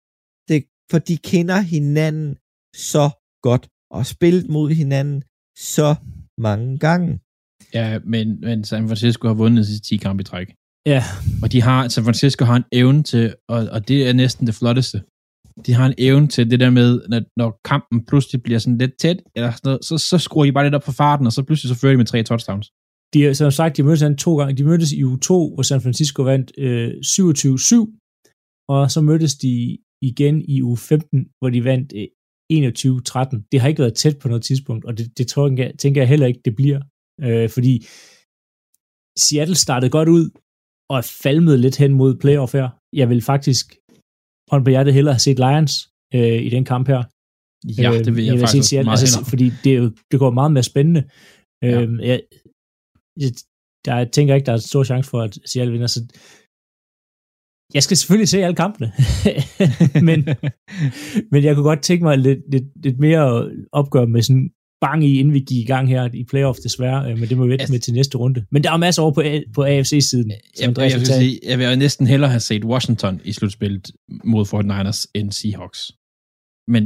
[0.50, 2.38] det, for de kender hinanden
[2.76, 3.10] så
[3.42, 5.24] godt og spillet mod hinanden
[5.76, 5.96] så
[6.38, 7.20] mange gange.
[7.74, 10.48] Ja, men, men San Francisco har vundet de sidste 10 kampe i træk.
[10.86, 11.04] Ja,
[11.44, 14.56] Og de har, San Francisco har en evne til, og, og det er næsten det
[14.56, 15.02] flotteste,
[15.66, 18.98] de har en evne til det der med, når, når kampen pludselig bliver sådan lidt
[19.00, 21.44] tæt, eller sådan noget, så, så skruer de bare lidt op på farten, og så
[21.44, 22.72] pludselig så fører de med tre touchdowns.
[23.14, 24.58] De, har- som sagt, de mødtes hinanden to gange.
[24.58, 29.78] De mødtes i uge 2, hvor San Francisco vandt øh, 27-7, og så mødtes de
[30.02, 32.08] igen i uge 15, hvor de vandt øh,
[32.54, 33.48] 21-13.
[33.52, 36.08] Det har ikke været tæt på noget tidspunkt, og det, det tror jeg, tænker jeg
[36.10, 36.82] heller ikke, det bliver.
[37.22, 37.74] Øh, fordi
[39.20, 40.26] Seattle startede godt ud,
[40.90, 42.70] og er falmet lidt hen mod playoff her.
[42.96, 43.66] Jeg vil faktisk
[44.52, 45.74] hånd på hjertet hellere have set Lions
[46.16, 47.02] øh, i den kamp her.
[47.82, 50.32] Ja, det vil jeg, at faktisk se Seattle, meget altså, fordi det, jo, det går
[50.40, 51.02] meget mere spændende.
[51.64, 51.70] Ja.
[51.80, 52.22] Jeg, jeg,
[53.86, 55.88] der jeg tænker ikke, der er en stor chance for, at Seattle vinder.
[55.88, 56.00] Så
[57.74, 58.92] jeg skal selvfølgelig se alle kampene,
[60.08, 60.20] men,
[61.32, 64.50] men jeg kunne godt tænke mig lidt, lidt, lidt mere opgør med sådan
[64.82, 67.44] bang i, inden vi gik i gang her i playoff desværre, øh, men det må
[67.44, 68.46] vi vente Altså- med til næste runde.
[68.52, 70.30] Men der er masser over på, A- på AFC-siden.
[70.32, 73.92] Jeg, Andreas jeg, vil sige, jeg vil jo næsten hellere have set Washington i slutspillet
[74.24, 75.82] mod 49ers end Seahawks.
[76.74, 76.84] Men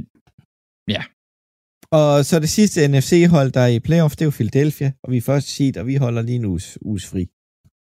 [1.99, 5.17] Og så det sidste NFC-hold, der er i playoff, det er jo Philadelphia, og vi
[5.17, 7.23] er først seed, og vi holder lige en uges, uges fri.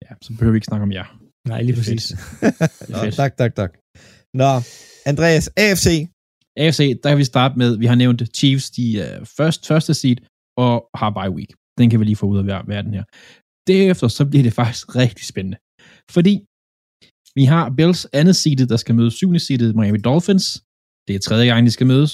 [0.05, 1.07] ja, så behøver vi ikke snakke om jer.
[1.51, 2.05] Nej, lige præcis.
[2.93, 3.71] Nå, tak, tak, tak.
[4.41, 4.51] Nå,
[5.11, 5.87] Andreas, AFC,
[6.63, 10.17] AFC, der kan vi starte med, vi har nævnt Chiefs, de er først, første seed
[10.65, 11.51] og har bye week.
[11.79, 13.03] Den kan vi lige få ud af ver- verden her.
[13.71, 15.57] Derefter så bliver det faktisk rigtig spændende.
[16.15, 16.33] Fordi
[17.39, 20.45] vi har Bills andet seedet, der skal møde syvende seedet Miami Dolphins.
[21.07, 22.13] Det er tredje gang, de skal mødes.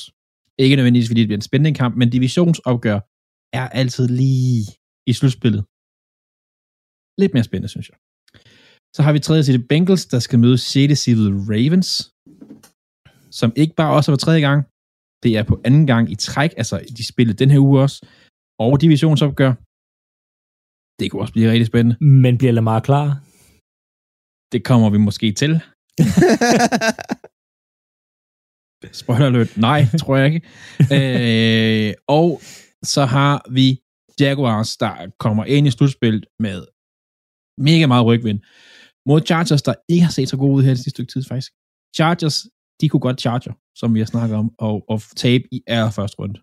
[0.64, 3.00] Ikke nødvendigvis, fordi det bliver en spændende kamp, men divisionsopgør
[3.60, 4.62] er altid lige
[5.10, 5.62] i slutspillet.
[7.22, 7.98] Lidt mere spændende, synes jeg.
[8.96, 11.00] Så har vi tredje seedet Bengals, der skal møde 6.
[11.04, 11.92] seedet Ravens
[13.32, 14.60] som ikke bare også var tredje gang,
[15.24, 17.98] det er på anden gang i træk, altså de spillede den her uge også,
[18.60, 19.54] og divisionsopgør.
[21.00, 21.96] Det kunne også blive rigtig spændende.
[22.24, 23.08] Men bliver Lamar klar?
[24.54, 25.52] Det kommer vi måske til.
[28.92, 30.42] Spoiler alert, nej, tror jeg ikke.
[31.88, 32.42] øh, og
[32.84, 33.82] så har vi
[34.20, 36.66] Jaguars, der kommer ind i slutspillet med
[37.58, 38.40] mega meget rygvind.
[39.06, 41.52] Mod Chargers, der ikke har set så gode ud her det sidste stykke tid, faktisk.
[41.96, 42.46] Chargers,
[42.82, 46.40] de kunne godt charger, som vi har snakket om, og, og tabe i allerførste runde.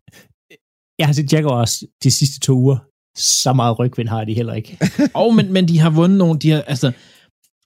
[0.99, 2.79] Jeg har set Jaguars de sidste to uger.
[3.19, 4.79] Så meget rygvind har de heller ikke.
[5.15, 6.93] Og men, men de har vundet nogle, de har, altså,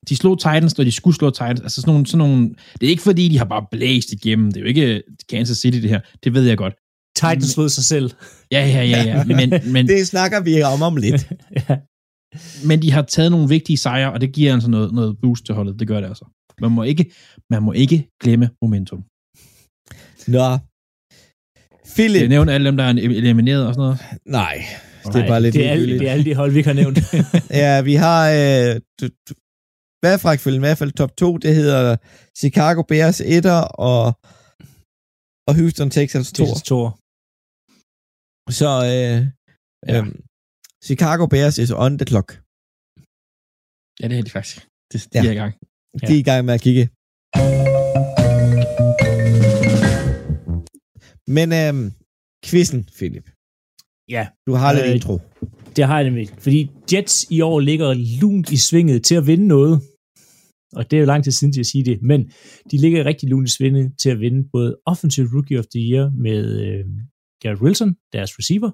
[0.09, 1.61] de slog Titans, når de skulle slå Titans.
[1.61, 4.53] Altså sådan nogle, sådan nogle, det er ikke fordi, de har bare blæst igennem.
[4.53, 6.01] Det er jo ikke Kansas City, det her.
[6.25, 6.75] Det ved jeg godt.
[7.17, 8.11] Titans slog sig selv.
[8.53, 9.25] Ja, ja, ja, ja.
[9.25, 11.33] Men, men, det snakker vi om om lidt.
[11.69, 11.77] ja.
[12.69, 15.55] men de har taget nogle vigtige sejre, og det giver altså noget, noget boost til
[15.55, 15.79] holdet.
[15.79, 16.25] Det gør det altså.
[16.61, 17.13] Man må ikke,
[17.51, 19.05] man må ikke glemme momentum.
[20.27, 20.59] Nå,
[21.95, 23.99] Philip, Jeg nævner alle dem, der er elimineret og sådan noget.
[24.27, 24.65] nej,
[25.05, 26.75] det er bare lidt det er, alle, det er alle de hold, vi ikke har
[26.75, 26.99] nævnt.
[27.63, 29.35] Ja, vi har, øh, du, du,
[30.01, 30.61] hvad er rækkefølgen?
[30.61, 31.97] I hvert fald top 2, det hedder
[32.43, 33.61] Chicago Bears 1'er
[33.91, 34.03] og,
[35.49, 36.37] og Houston Texans 2.
[36.45, 36.87] Texas Tor.
[38.61, 39.19] Så øh,
[39.89, 39.99] Ja.
[39.99, 40.15] øhm,
[40.89, 42.29] Chicago Bears is on the clock.
[44.01, 44.57] Ja, det er de faktisk.
[44.93, 45.27] Det, de Ja.
[45.29, 45.53] er i gang.
[46.09, 46.85] De er i gang med at kigge.
[51.37, 51.87] Men øhm,
[52.47, 53.27] quizzen, Philip.
[54.17, 55.15] Ja, Du har lidt Øh, intro
[55.77, 56.29] det har jeg nemlig.
[56.39, 59.81] Fordi Jets i år ligger lunt i svinget til at vinde noget.
[60.73, 62.03] Og det er jo lang tid siden til at sige det.
[62.03, 62.33] Men
[62.71, 66.11] de ligger rigtig lunt i svinget til at vinde både Offensive Rookie of the Year
[66.11, 66.85] med øh,
[67.43, 68.71] Garrett Wilson, deres receiver,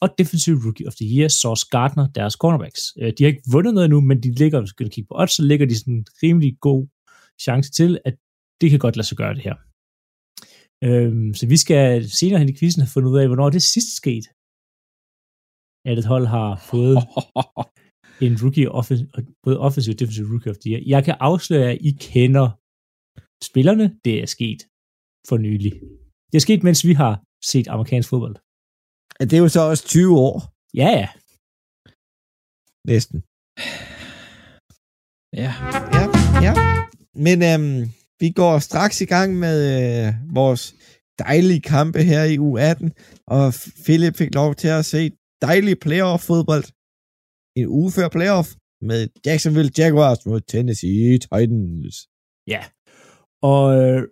[0.00, 2.82] og Defensive Rookie of the Year, Sauce Gardner, deres cornerbacks.
[3.00, 5.32] Øh, de har ikke vundet noget endnu, men de ligger, hvis du kigge på odds,
[5.32, 6.86] så ligger de sådan en rimelig god
[7.42, 8.14] chance til, at
[8.60, 9.54] det kan godt lade sig gøre det her.
[10.84, 13.96] Øhm, så vi skal senere hen i quizzen have fundet ud af, hvornår det sidst
[13.96, 14.28] skete,
[15.88, 16.96] at et hold har fået
[18.26, 19.08] en rookie, offensive,
[19.44, 20.82] både offensive og defensive rookie of the year.
[20.94, 22.48] Jeg kan afsløre, at I kender
[23.48, 23.86] spillerne.
[24.04, 24.60] Det er sket
[25.28, 25.72] for nylig.
[26.30, 27.14] Det er sket, mens vi har
[27.52, 28.36] set amerikansk fodbold.
[29.20, 30.36] Det er jo så også 20 år,
[30.80, 31.08] Ja, ja.
[32.92, 33.18] næsten.
[35.42, 35.50] Ja.
[35.96, 36.04] Ja,
[36.46, 36.54] ja.
[37.26, 37.80] Men øhm,
[38.22, 40.62] vi går straks i gang med øh, vores
[41.18, 42.84] dejlige kampe her i U18,
[43.36, 43.44] og
[43.84, 45.02] Philip fik lov til at se
[45.42, 46.66] dejlig playoff-fodbold.
[47.58, 48.48] En uge før playoff
[48.90, 51.96] med Jacksonville Jaguars mod Tennessee Titans.
[52.46, 52.62] Ja.
[53.42, 54.02] Og øh,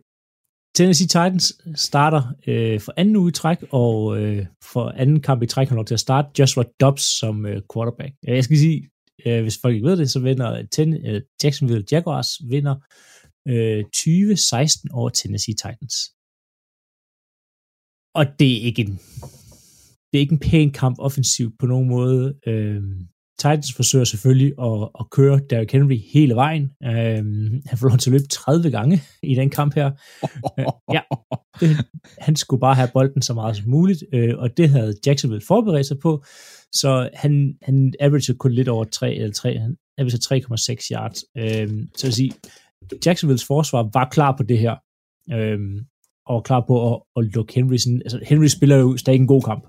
[0.76, 5.46] Tennessee Titans starter øh, for anden uge i træk, og øh, for anden kamp i
[5.46, 8.12] træk har lov til at starte Joshua Dobbs som øh, quarterback.
[8.22, 8.90] Jeg skal sige,
[9.26, 12.76] øh, hvis folk ikke ved det, så vinder øh, ten, øh, Jacksonville Jaguars vinder
[13.48, 15.94] øh, 20-16 over Tennessee Titans.
[18.18, 18.94] Og det er ikke en,
[20.12, 22.34] det er ikke en pæn kamp offensivt på nogen måde.
[22.46, 22.82] Øh,
[23.38, 26.70] Titans forsøger selvfølgelig at, at køre Derrick Henry hele vejen.
[26.84, 27.24] Øh,
[27.66, 29.90] han får lov til at løbe 30 gange i den kamp her.
[30.58, 30.64] Øh,
[30.96, 31.00] ja,
[31.60, 31.76] det,
[32.18, 35.86] han skulle bare have bolden så meget som muligt, øh, og det havde Jacksonville forberedt
[35.86, 36.24] sig på,
[36.72, 40.44] så han, han averagede kun lidt over 3, eller 3, han averagede
[40.74, 41.24] 3,6 yards.
[41.38, 42.32] Øh, så at sige,
[43.06, 44.76] Jacksonvilles forsvar var klar på det her,
[45.32, 45.58] Øh,
[46.26, 49.42] og klar på at, at lukke Henry sådan, altså Henry spiller jo stadig en god
[49.42, 49.64] kamp,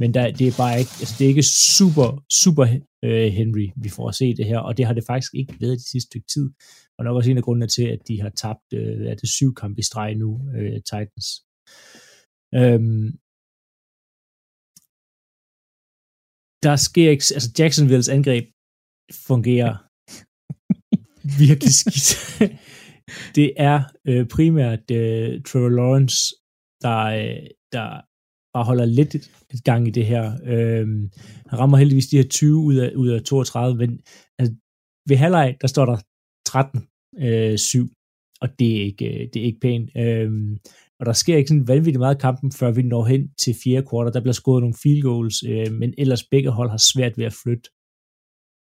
[0.00, 2.08] men der, det er bare ikke, altså det er ikke super,
[2.42, 2.64] super
[3.04, 5.78] øh, Henry, vi får at se det her, og det har det faktisk ikke været
[5.78, 6.46] det sidste stykke tid,
[6.98, 9.54] og nok også en af grundene til, at de har tabt, øh, er det syv
[9.54, 11.28] kamp i streg nu, øh, Titans.
[12.60, 13.08] Øhm,
[16.66, 18.46] der sker ikke, altså Jacksonvilles angreb
[19.28, 19.74] fungerer
[21.44, 22.08] virkelig skidt.
[23.36, 26.18] det er øh, primært øh, Trevor Lawrence,
[26.82, 28.07] der, øh, der
[28.54, 30.24] bare holder lidt et gang i det her.
[30.44, 30.86] Øh,
[31.50, 34.00] han rammer heldigvis de her 20 ud af, ud af 32, men
[34.38, 34.54] altså,
[35.08, 35.96] ved halvleg, der står der
[36.48, 37.88] 13-7, øh,
[38.40, 39.90] og det er ikke, øh, det er ikke pænt.
[39.96, 40.30] Øh,
[41.00, 44.12] og der sker ikke sådan vanvittigt meget kampen, før vi når hen til fjerde kvartal.
[44.12, 47.38] Der bliver scoret nogle field goals, øh, men ellers begge hold har svært ved at
[47.42, 47.70] flytte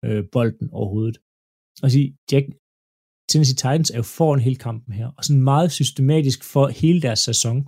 [0.05, 1.17] øh, bolden overhovedet.
[1.83, 2.45] Og sige, Jack,
[3.29, 7.19] Tennessee Titans er jo foran hele kampen her, og sådan meget systematisk for hele deres
[7.19, 7.67] sæson.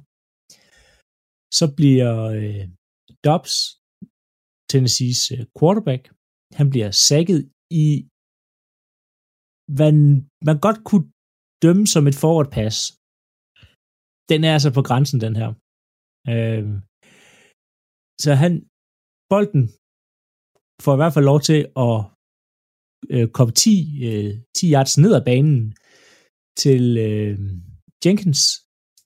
[1.59, 2.65] Så bliver øh,
[3.27, 3.55] Dobbs,
[4.69, 6.03] Tennessees øh, quarterback,
[6.59, 7.41] han bliver sækket
[7.83, 7.87] i,
[9.77, 9.91] hvad
[10.47, 11.07] man godt kunne
[11.63, 12.77] dømme som et forward pass.
[14.31, 15.49] Den er altså på grænsen, den her.
[16.33, 16.65] Øh,
[18.23, 18.51] så han,
[19.31, 19.63] bolden
[20.83, 21.97] får i hvert fald lov til at
[23.13, 23.69] øh, komme 10,
[24.09, 25.59] øh, 10 yards ned ad banen
[26.63, 27.35] til øh,
[28.03, 28.41] Jenkins,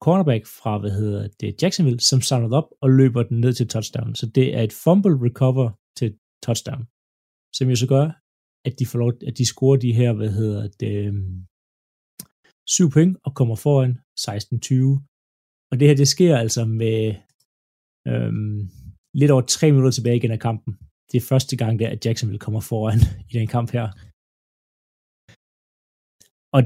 [0.04, 4.16] cornerback fra, hvad hedder det, Jacksonville, som samler op og løber den ned til touchdown.
[4.16, 6.10] Så det er et fumble recover til
[6.46, 6.84] touchdown,
[7.58, 8.06] som jo så gør,
[8.68, 11.46] at de får lov, at de scorer de her, hvad hedder det, øhm,
[12.68, 15.70] 7 point og kommer foran 16-20.
[15.72, 17.16] Og det her, det sker altså med
[18.08, 18.60] øhm,
[19.14, 20.74] lidt over 3 minutter tilbage igen af kampen
[21.12, 23.88] det er første gang, der, at Jacksonville kommer foran i den kamp her.
[26.56, 26.62] Og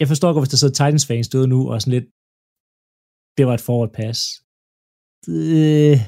[0.00, 2.08] jeg forstår godt, hvis der sidder Titans-fans stod nu, og sådan lidt,
[3.36, 4.18] det var et forward pass.
[5.28, 5.98] Øh,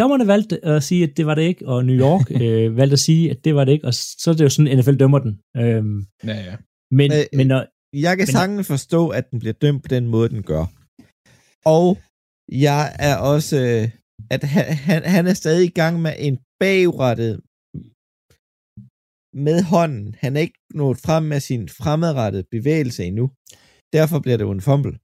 [0.00, 3.04] dommerne valgte at sige, at det var det ikke, og New York øh, valgte at
[3.08, 5.32] sige, at det var det ikke, og så er det jo sådan, NFL dømmer den.
[5.62, 5.98] Øhm,
[6.30, 6.56] ja, ja.
[6.98, 7.62] Men, øh, men når,
[8.06, 10.64] jeg kan sagtens forstå, at den bliver dømt på den måde, den gør.
[11.76, 11.86] Og
[12.66, 13.84] jeg er også øh,
[14.30, 17.40] at han, han, han er stadig i gang med en bagrettet
[19.34, 20.14] med hånden.
[20.18, 23.30] Han er ikke nået frem med sin fremadrettede bevægelse endnu.
[23.92, 24.98] Derfor bliver det jo en fumble.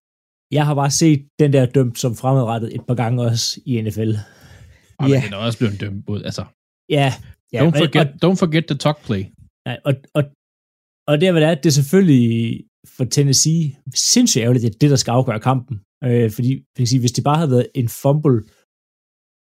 [0.50, 4.12] Jeg har bare set den der dømt som fremadrettet et par gange også i NFL.
[4.98, 5.22] Og ja.
[5.24, 6.44] den er også blevet dømt ud, altså.
[6.88, 7.12] Ja.
[7.52, 9.22] ja don't, forget, og, don't forget the talk play.
[9.66, 10.22] Ja, og, og,
[11.08, 12.64] og det, hvad det er, det er selvfølgelig
[12.96, 15.80] for Tennessee sindssygt ærgerligt, det er det, der skal afgøre kampen.
[16.04, 18.42] Øh, fordi, sige, hvis det bare havde været en fumble,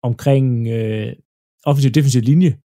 [0.08, 1.12] omkring øh,
[1.64, 2.58] offensiv defensiv linje,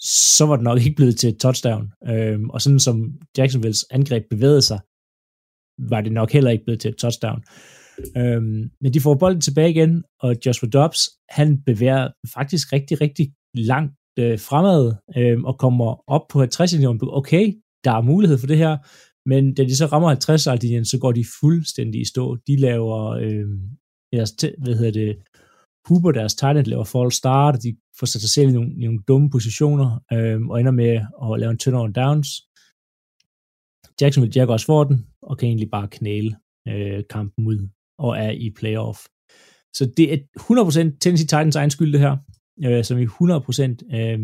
[0.00, 1.92] så var det nok ikke blevet til et touchdown.
[2.08, 4.80] Øhm, og sådan som Jacksonvilles angreb bevægede sig,
[5.90, 7.44] var det nok heller ikke blevet til et touchdown.
[8.16, 13.32] Øhm, men de får bolden tilbage igen, og Joshua Dobbs, han bevæger faktisk rigtig, rigtig
[13.54, 17.52] langt øh, fremad, øh, og kommer op på 50 linjen Okay,
[17.84, 18.76] der er mulighed for det her,
[19.28, 22.36] men da de så rammer 50 linjen så går de fuldstændig i stå.
[22.46, 23.46] De laver, øh,
[24.12, 25.16] deres, hvad hedder det,
[25.88, 29.02] Huber, deres tight laver false start, de får sat sig selv i nogle, i nogle
[29.08, 30.92] dumme positioner, øh, og ender med
[31.24, 32.28] at lave en turnover downs.
[34.00, 36.36] Jacksonville Jaguars får den, og kan egentlig bare knæle
[36.68, 37.68] øh, kampen ud,
[37.98, 38.98] og er i playoff.
[39.74, 40.18] Så det er
[40.92, 42.16] 100% Tennessee Titans egen skyld, det her,
[42.64, 43.96] øh, som i 100%.
[43.98, 44.18] Øh,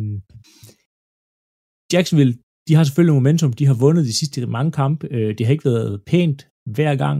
[1.92, 2.34] Jacksonville,
[2.68, 5.64] de har selvfølgelig momentum, de har vundet de sidste mange kampe, øh, det har ikke
[5.64, 7.18] været pænt hver gang,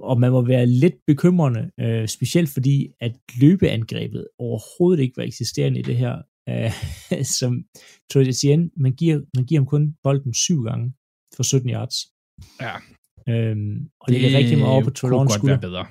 [0.00, 5.78] og man må være lidt bekymrende, øh, specielt fordi, at løbeangrebet overhovedet ikke var eksisterende
[5.78, 6.22] i det her.
[6.48, 6.72] Øh,
[7.38, 7.64] som
[8.12, 10.92] Troy Etienne, man giver, man giver ham kun bolden syv gange
[11.36, 11.96] for 17 yards.
[12.60, 12.74] Ja.
[13.28, 15.60] Øhm, og det, det er rigtig meget over på Lawrence skulder.
[15.60, 15.86] bedre.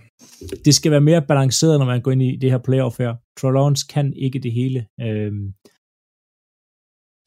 [0.65, 3.13] Det skal være mere balanceret, når man går ind i det her playoff her.
[3.55, 4.79] Lawrence kan ikke det hele.
[5.01, 5.53] Øhm,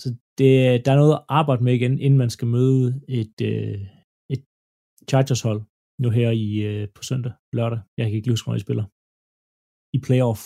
[0.03, 0.09] så
[0.39, 3.81] det, der er noget at arbejde med igen, inden man skal møde et, øh,
[4.31, 4.43] et
[5.11, 5.61] Chargers hold,
[6.03, 7.81] nu her i øh, på søndag, lørdag.
[7.99, 8.85] Jeg kan ikke huske, hvor de spiller.
[9.97, 10.41] I playoff.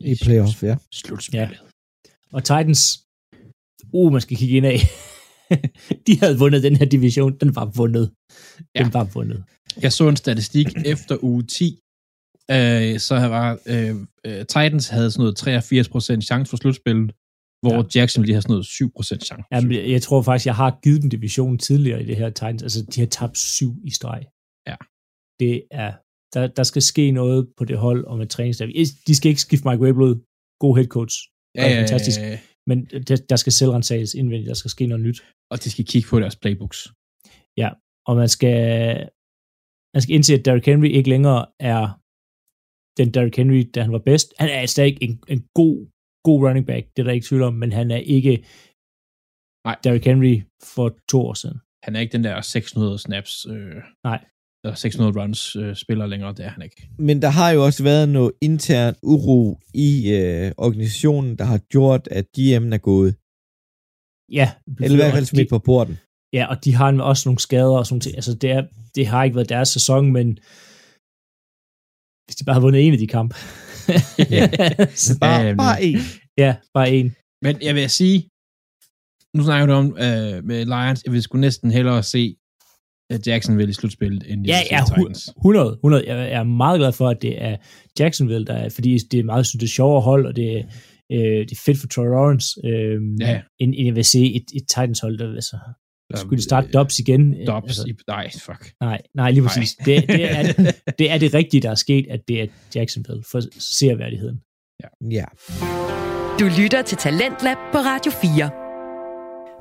[0.00, 0.76] I playoff, ja.
[0.92, 1.50] Slutspillet.
[1.50, 2.36] Ja.
[2.36, 2.80] Og Titans,
[3.92, 4.78] uh, man skal kigge ind af.
[6.06, 7.38] de havde vundet den her division.
[7.38, 8.06] Den var vundet.
[8.78, 8.90] Den ja.
[8.98, 9.44] var vundet.
[9.82, 11.78] Jeg så en statistik efter uge 10,
[12.50, 13.94] øh, så var øh,
[14.26, 17.12] øh, Titans havde sådan noget 83% chance for slutspillet,
[17.62, 17.76] hvor Ja.
[17.76, 18.00] ja.
[18.00, 19.44] Jackson lige har sådan noget 7% chance.
[19.52, 22.62] Jamen, jeg, jeg tror faktisk, jeg har givet dem divisionen tidligere i det her Titans.
[22.62, 24.22] Altså, de har tabt syv i streg.
[25.40, 25.44] Ja.
[25.44, 25.92] Det er,
[26.34, 28.68] der, der skal ske noget på det hold og med træningsstab.
[29.06, 30.14] De skal ikke skifte Mike Vrabel ud.
[30.60, 31.14] God head coach.
[31.54, 32.20] ja, er ja, fantastisk.
[32.20, 32.38] ja, ja.
[32.66, 34.48] Men der, der skal selvrensages indvendigt.
[34.48, 35.18] Der skal ske noget nyt.
[35.52, 36.78] Og de skal kigge på deres playbooks.
[38.08, 38.58] Og man skal,
[39.94, 41.84] man skal indse, at Derrick Henry ikke længere er
[42.98, 44.34] den Derrick Henry, da han var bedst.
[44.38, 45.76] Han er stadig en, en god,
[46.26, 48.34] god running back, det er der ikke tvivl om, men han er ikke
[49.66, 49.76] Nej.
[49.84, 50.34] Derrick Henry
[50.74, 51.58] for to år siden.
[51.84, 54.20] Han er ikke den der 600 snaps, øh, Nej.
[54.64, 56.88] Eller 600 runs øh, spiller længere, det er han ikke.
[56.98, 62.08] Men der har jo også været noget intern uro i øh, organisationen, der har gjort,
[62.10, 63.10] at GM'en er gået.
[64.38, 64.46] Ja,
[64.84, 65.98] Eller i hvert fald smidt de, på porten.
[66.32, 68.14] Ja, og de har også nogle skader og sådan noget.
[68.16, 68.62] Altså, det, er,
[68.94, 70.28] det har ikke været deres sæson, men
[72.26, 73.34] hvis de bare havde vundet en af de kampe.
[75.04, 75.98] så, Bare, Ja, men- bare en.
[76.38, 77.08] ja, bare en.
[77.44, 78.18] Men jeg vil sige,
[79.36, 82.36] nu snakker du om øh, med Lions, jeg vil sgu næsten hellere se
[83.26, 85.28] Jacksonville i slutspillet, end Ja, ja, vil se Titans.
[85.38, 86.04] 100, 100.
[86.08, 87.56] Jeg er meget glad for, at det er
[87.98, 90.62] Jacksonville, der er, fordi det er meget, synes, det er sjovere hold, og det er,
[91.12, 93.40] øh, det er fedt for Troy Lawrence, øh, Ja.
[93.60, 95.56] end, end jeg vil se et, et Titans hold, der altså,
[96.16, 97.34] skulle de starte Dobbs igen?
[97.40, 98.72] Øh, Dobbs, Altså, i, nej, fuck.
[98.80, 99.76] nej, nej, lige præcis.
[99.78, 99.84] Nej.
[99.96, 103.40] Det, det, er, det er det rigtige, der er sket, at det er Jacksonville, for
[103.78, 104.36] seerværdigheden.
[105.10, 105.24] Ja.
[106.40, 108.63] Du lytter til Talentlab på Radio 4.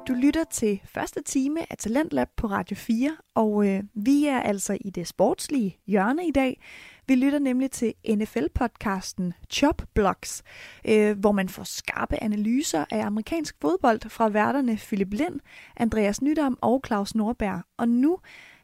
[0.07, 4.77] Du lytter til første time af Talentlab på Radio 4, og øh, vi er altså
[4.81, 6.61] i det sportslige hjørne i dag.
[7.07, 10.43] Vi lytter nemlig til NFL-podcasten Chop Blocks,
[10.87, 15.39] øh, hvor man får skarpe analyser af amerikansk fodbold fra værterne Philip Lind,
[15.77, 17.61] Andreas Nydam og Claus Nordberg.
[17.77, 18.19] Og nu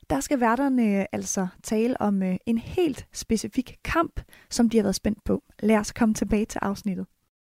[0.10, 4.84] der skal værterne øh, altså tale om øh, en helt specifik kamp, som de har
[4.84, 5.44] været spændt på.
[5.60, 7.06] Lad os komme tilbage til afsnittet.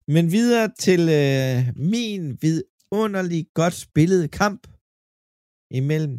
[0.08, 2.38] Men videre til øh, min
[2.92, 4.62] vidunderlig godt spillede kamp
[5.78, 6.14] imellem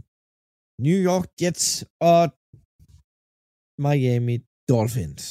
[0.85, 1.67] New York Jets
[2.11, 2.21] og
[3.85, 4.37] Miami
[4.71, 5.23] Dolphins.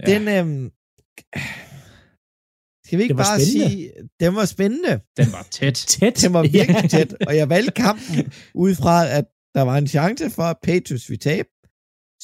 [0.00, 0.04] Ja.
[0.12, 0.66] Den, øhm,
[2.84, 3.70] skal vi ikke bare spændende.
[3.70, 3.82] sige,
[4.22, 4.94] den var spændende.
[5.20, 5.78] Den var tæt.
[5.94, 6.16] Tæt.
[6.24, 8.16] Den var virkelig tæt, og jeg valgte kampen
[8.64, 9.26] ud fra, at
[9.56, 11.50] der var en chance for, at Patriots ville tabe.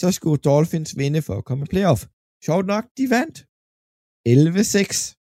[0.01, 2.01] Så skulle Dolphins vinde for at komme i playoff.
[2.47, 3.37] Sjovt nok, de vandt.
[4.29, 5.16] 11-6.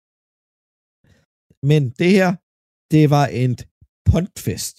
[1.70, 2.30] Men det her,
[2.92, 3.52] det var en
[4.10, 4.78] puntfest.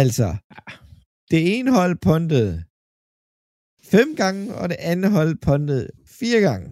[0.00, 0.28] Altså,
[1.30, 2.54] det ene hold puntede
[3.92, 5.86] fem gange, og det andet hold puntede
[6.18, 6.70] fire gange.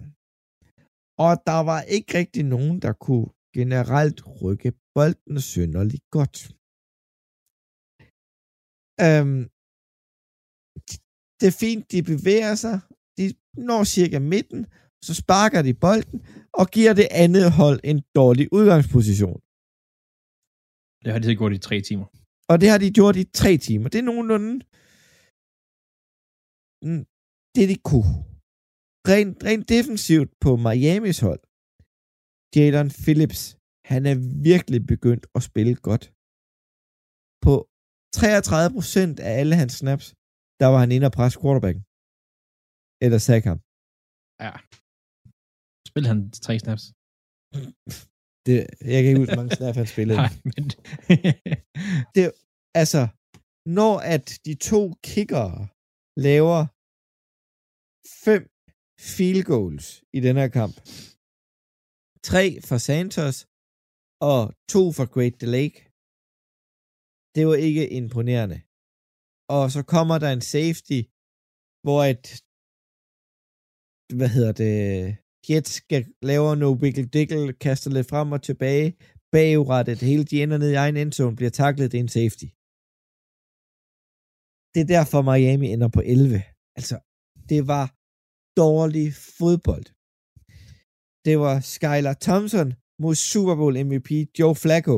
[1.25, 6.37] Og der var ikke rigtig nogen, der kunne generelt rykke bolden synderligt godt.
[9.05, 9.43] Øhm,
[11.39, 12.75] det er fint, de bevæger sig.
[13.17, 13.25] De
[13.69, 14.61] når cirka midten,
[15.05, 16.19] så sparker de bolden
[16.53, 19.39] og giver det andet hold en dårlig udgangsposition.
[21.03, 22.07] Det har de gjort i tre timer.
[22.51, 23.87] Og det har de gjort i tre timer.
[23.89, 24.53] Det er nogenlunde
[26.85, 27.03] mm,
[27.55, 28.13] det, de kunne.
[29.11, 31.41] Rent, rent defensivt på Miamis hold.
[32.55, 33.41] Jalen Phillips,
[33.91, 34.17] han er
[34.51, 36.05] virkelig begyndt at spille godt.
[37.45, 37.53] På
[38.17, 40.05] 33% af alle hans snaps,
[40.61, 41.83] der var han inde og presse quarterbacken.
[43.03, 43.59] Eller sack ham.
[44.45, 44.53] Ja.
[45.99, 46.83] Spillede han tre snaps?
[48.45, 48.57] Det,
[48.93, 50.17] jeg kan ikke huske, hvor mange snaps han spillede.
[50.23, 50.63] Nej, men...
[52.81, 53.01] altså,
[53.79, 55.49] når at de to kicker
[56.27, 56.59] laver
[58.25, 58.43] fem
[59.15, 59.85] field goals
[60.17, 60.75] i den her kamp,
[62.29, 63.37] tre for Santos
[64.31, 64.41] og
[64.73, 65.79] to for Great Lake,
[67.35, 68.59] det var ikke imponerende.
[69.57, 70.99] Og så kommer der en safety,
[71.85, 72.25] hvor et,
[74.17, 74.75] hvad hedder det,
[75.49, 78.87] Jets skal lave noget wiggle dickel, kaster lidt frem og tilbage,
[79.31, 82.47] bagrettet, hele de ender ned i egen endzone, bliver taklet, det er en safety.
[84.73, 86.43] Det er derfor Miami ender på 11.
[86.77, 86.95] Altså,
[87.49, 87.85] det var
[88.63, 89.87] dårlig fodbold.
[91.25, 94.97] Det var Skylar Thompson mod Super Bowl MVP Joe Flacco.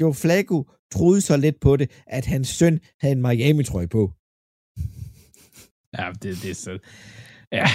[0.00, 0.58] Joe Flacco
[0.94, 4.02] troede så lidt på det, at hans søn havde en Miami-trøje på.
[5.96, 6.72] ja, det, det er så...
[7.52, 7.68] Ja,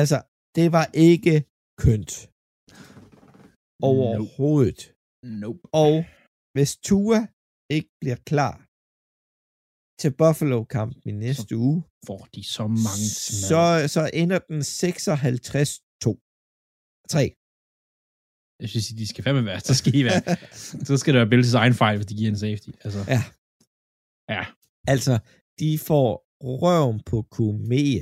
[0.00, 0.18] Altså,
[0.56, 1.36] det var ikke
[1.84, 2.12] kønt.
[3.90, 4.80] Overhovedet.
[5.42, 5.60] nope.
[5.84, 5.94] Og
[6.54, 7.20] hvis Tua
[7.76, 8.54] ikke bliver klar
[10.00, 11.78] til Buffalo-kampen i næste uge,
[12.08, 13.06] Får de så mange
[13.50, 13.62] så,
[13.94, 16.10] så ender den 56-2.
[17.14, 17.22] 3.
[18.62, 19.60] Jeg synes, de skal fandme være.
[19.68, 20.20] Så skal, I være.
[20.88, 22.70] så skal der være Bills egen fejl, hvis de giver en safety.
[22.84, 23.22] Altså, Ja.
[24.36, 24.42] Ja.
[24.92, 25.14] Altså,
[25.60, 26.10] de får
[26.62, 28.00] røven på kumee.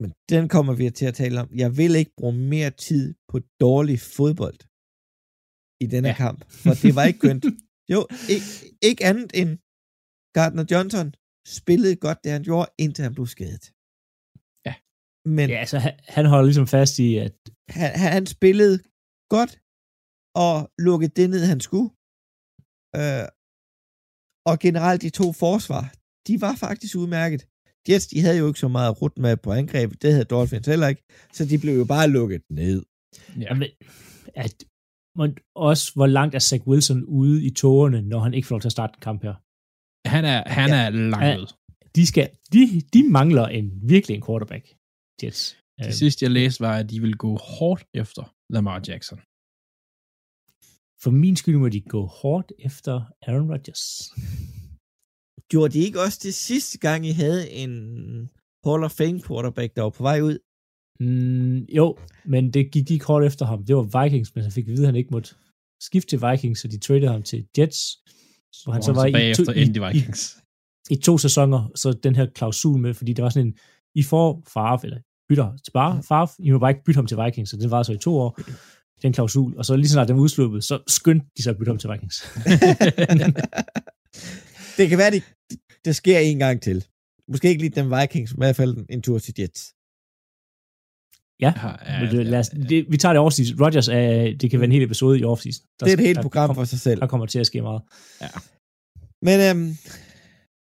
[0.00, 1.48] Men den kommer vi til at tale om.
[1.62, 4.58] Jeg vil ikke bruge mere tid på dårlig fodbold
[5.84, 6.16] i denne ja.
[6.22, 7.44] Kamp, for det var ikke kønt.
[7.94, 8.00] Jo,
[8.34, 8.48] ikke,
[8.88, 9.50] ikke andet end
[10.36, 11.08] Gardner Johnson
[11.58, 13.64] spillede godt det, han gjorde, indtil han blev skadet.
[14.66, 14.74] Ja.
[15.36, 17.36] Men Ja, altså han, han holder ligesom fast i, at
[17.76, 18.76] han, han, han spillede
[19.34, 19.52] godt
[20.44, 20.54] og
[20.86, 21.88] lukkede det ned, han skulle.
[23.00, 23.26] Øh,
[24.50, 25.84] og generelt de to forsvar,
[26.26, 27.42] de var faktisk udmærket.
[27.88, 30.88] Jets, de havde jo ikke så meget rut med på angreb, det havde Dolphins heller
[30.88, 32.82] ikke, så de blev jo bare lukket ned.
[33.36, 33.40] Ja.
[33.40, 33.68] Jamen,
[34.34, 34.64] at,
[35.18, 38.60] men også hvor langt er Zach Wilson ude i tågerne, når han ikke får lov
[38.60, 39.34] til at starte en kamp her.
[40.08, 40.76] Han er, han Ja.
[40.86, 41.36] er langt Ja.
[41.42, 41.52] ud.
[41.96, 44.64] De, skal, de, de mangler en virkelig en quarterback,
[45.22, 45.56] Jets.
[45.78, 49.18] Det Øh, sidste, jeg læste, var, at de ville gå hårdt efter Lamar Jackson.
[51.02, 52.94] For min skyld må de gå hårdt efter
[53.26, 53.84] Aaron Rodgers.
[55.50, 57.72] Gjorde de ikke også det sidste gang, I havde en
[58.66, 60.38] Hall of Fame quarterback, der var på vej ud?
[61.00, 63.64] Mm, jo, men det gik de ikke hårdt efter ham.
[63.64, 65.34] Det var Vikings, men han fik at vide, at han ikke måtte
[65.80, 67.98] skifte til Vikings, så de traded ham til Jets,
[68.64, 70.36] hvor han så var i to, efter i, i, Vikings.
[70.90, 73.54] i to sæsoner, så den her klausul med, fordi der var sådan en,
[73.94, 77.18] I får Favre, eller bytter til bare Favre, I må bare ikke bytte ham til
[77.24, 78.40] Vikings, så det var så i to år,
[79.02, 81.56] den klausul, og så lige så snart den var udsluppet, så skyndte de sig at
[81.58, 82.16] bytte ham til Vikings.
[84.78, 85.22] det kan være, det,
[85.84, 86.78] det sker en gang til.
[87.30, 89.62] Måske ikke lige den Vikings, men i hvert fald en tur til Jets.
[91.44, 92.64] Ja, Ja, ja, men det, lad os, ja, ja.
[92.70, 93.56] det, vi tager det offseason.
[93.62, 95.64] Rodgers, er, det kan være en hel episode i offseason.
[95.78, 97.00] Der, Det er et helt der, program der, for sig selv.
[97.00, 97.82] Der kommer til at ske meget.
[99.26, 99.68] Men øhm,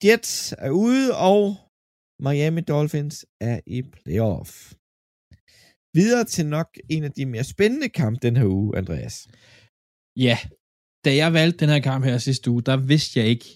[0.04, 0.34] Jets
[0.66, 1.42] er ude, og
[2.26, 4.52] Miami Dolphins er i playoff.
[6.00, 9.16] Videre til nok en af de mere spændende kampe den her uge, Andreas.
[10.26, 10.38] Ja,
[11.06, 13.48] da jeg valgte den her kamp her sidste uge, der vidste jeg ikke,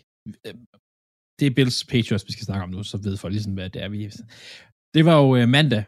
[1.38, 3.82] det er Bills Patriots, vi skal snakke om nu, så ved folk ligesom, hvad det
[3.84, 3.98] er, vi
[4.96, 5.84] Det var jo øh, mandag,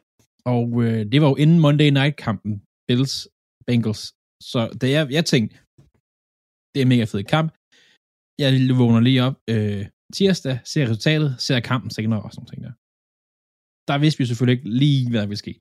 [0.53, 2.53] og øh, det var jo inden Monday Night-kampen,
[2.87, 3.15] Bills
[3.67, 4.03] Bengals.
[4.51, 5.53] Så da jeg, jeg tænkte,
[6.71, 7.49] det er en mega fed kamp.
[8.41, 8.49] Jeg
[8.81, 9.83] vågner lige op øh,
[10.15, 12.51] tirsdag, ser resultatet, ser kampen senere og sådan noget.
[12.51, 12.73] ting der.
[13.89, 15.53] Der vidste vi selvfølgelig ikke lige, hvad der ville ske.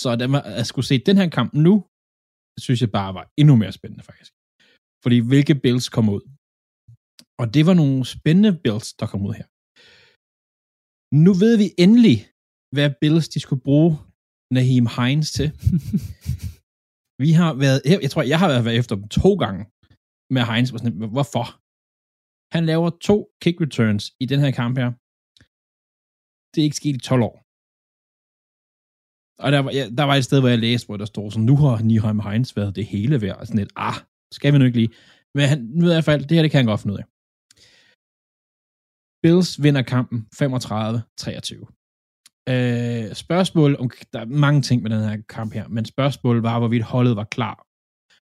[0.00, 1.74] Så da man, at skulle se den her kamp nu,
[2.64, 4.32] synes jeg bare var endnu mere spændende faktisk.
[5.04, 6.22] Fordi hvilke Bills kom ud.
[7.40, 9.46] Og det var nogle spændende Bills, der kom ud her.
[11.24, 12.16] Nu ved vi endelig,
[12.74, 13.90] hvad Bills de skulle bruge
[14.54, 15.48] Naheem Hines til.
[17.24, 19.62] vi har været, jeg tror, jeg har været efter dem to gange
[20.34, 20.68] med Hines.
[20.68, 21.46] Sådan, Hvorfor?
[22.54, 24.90] Han laver to kick returns i den her kamp her.
[26.50, 27.36] Det er ikke sket i 12 år.
[29.44, 31.48] Og der var, ja, der var et sted, hvor jeg læste, hvor der stod sådan,
[31.50, 33.36] nu har Niham Heinz været det hele værd.
[33.40, 33.98] Og sådan lidt, ah,
[34.36, 34.94] skal vi nu ikke lige.
[35.36, 37.06] Men han, nu i hvert fald, det her, det kan han godt finde ud af.
[39.24, 40.44] Bills vinder kampen 35-23.
[42.48, 46.58] Øh, spørgsmål om, der er mange ting med den her kamp her, men spørgsmålet var,
[46.58, 47.66] hvorvidt holdet var klar.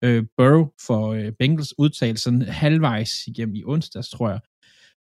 [0.04, 4.40] Øh, Burrow for øh, Bengals udtalte sådan halvvejs igennem i onsdags, tror jeg,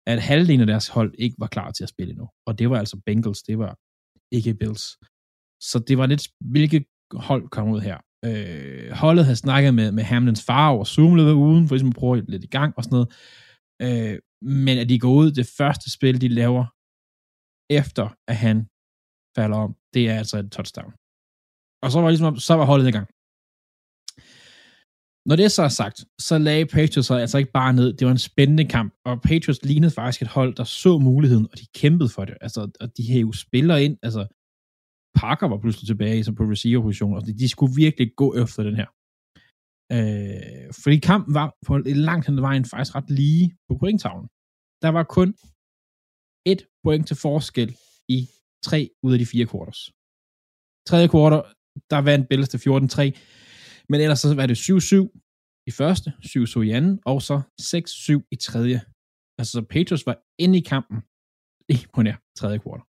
[0.07, 2.29] at halvdelen af deres hold ikke var klar til at spille endnu.
[2.47, 3.77] Og det var altså Bengals, det var
[4.31, 4.83] ikke Bills.
[5.61, 7.97] Så det var lidt, hvilket hold kom ud her.
[8.25, 11.95] Øh, holdet havde snakket med, med Hamlins far over Zoom uden, ugen, for ligesom at
[11.95, 13.09] prøve lidt i gang og sådan noget.
[13.81, 16.65] Øh, men at de går ud, det første spil, de laver,
[17.79, 18.57] efter at han
[19.37, 20.91] falder om, det er altså et touchdown.
[21.83, 23.07] Og så var, ligesom, så var holdet i gang.
[25.29, 27.93] Når det så er sagt, så lagde Patriots sig altså ikke bare ned.
[27.93, 31.59] Det var en spændende kamp, og Patriots lignede faktisk et hold, der så muligheden, og
[31.59, 32.37] de kæmpede for det.
[32.41, 33.97] Altså, og de havde jo spillere ind.
[34.03, 34.21] Altså,
[35.15, 38.89] Parker var pludselig tilbage som på receiver-position, og de skulle virkelig gå efter den her.
[39.95, 44.27] Øh, fordi kampen var på et langt hen ad vejen faktisk ret lige på pointtavlen.
[44.83, 45.29] Der var kun
[46.51, 47.69] et point til forskel
[48.17, 48.19] i
[48.67, 49.81] tre ud af de fire quarters.
[50.89, 51.41] Tredje quarter,
[51.91, 52.67] der vandt Bills til 14-3,
[53.89, 54.63] men ellers så var det 7-7
[55.69, 58.77] i første, 7-7 i anden, og så 6-7 i tredje.
[59.37, 60.97] Altså, så Patriots var inde i kampen
[61.69, 62.85] lige på nær tredje quarter.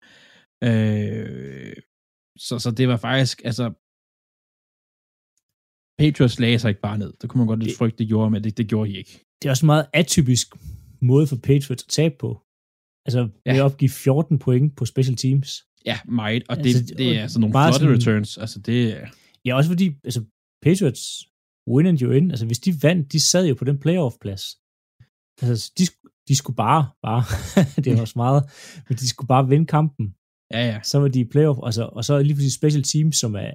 [0.68, 1.76] Øh,
[2.46, 3.66] så, så det var faktisk, altså,
[6.04, 7.14] Patriots lagde sig ikke bare ned.
[7.22, 9.14] Det kunne man godt lidt frygte, det gjorde, men det, det gjorde de ikke.
[9.42, 10.48] Det er også en meget atypisk
[11.02, 12.30] måde for Patriots at tabe på.
[13.06, 13.56] Altså, ved Ja.
[13.56, 15.50] at opgive 14 point på special teams.
[15.86, 18.38] Ja, meget, og Altså, det, det er sådan nogle flotte sådan- returns.
[18.44, 19.08] Altså, det er...
[19.46, 20.22] Ja, også fordi, altså,
[20.66, 21.02] Patriots
[21.74, 22.32] win and you in.
[22.32, 24.46] Altså, hvis de vandt, de sad jo på den playoff-plads.
[25.42, 25.84] Altså, de,
[26.30, 27.24] de skulle bare, bare,
[27.84, 28.42] det er også meget,
[28.90, 30.06] men de skulle bare vinde kampen.
[30.56, 30.78] Ja, ja.
[30.90, 33.54] Så var de i playoff, altså, og så lige pludselig special teams, som er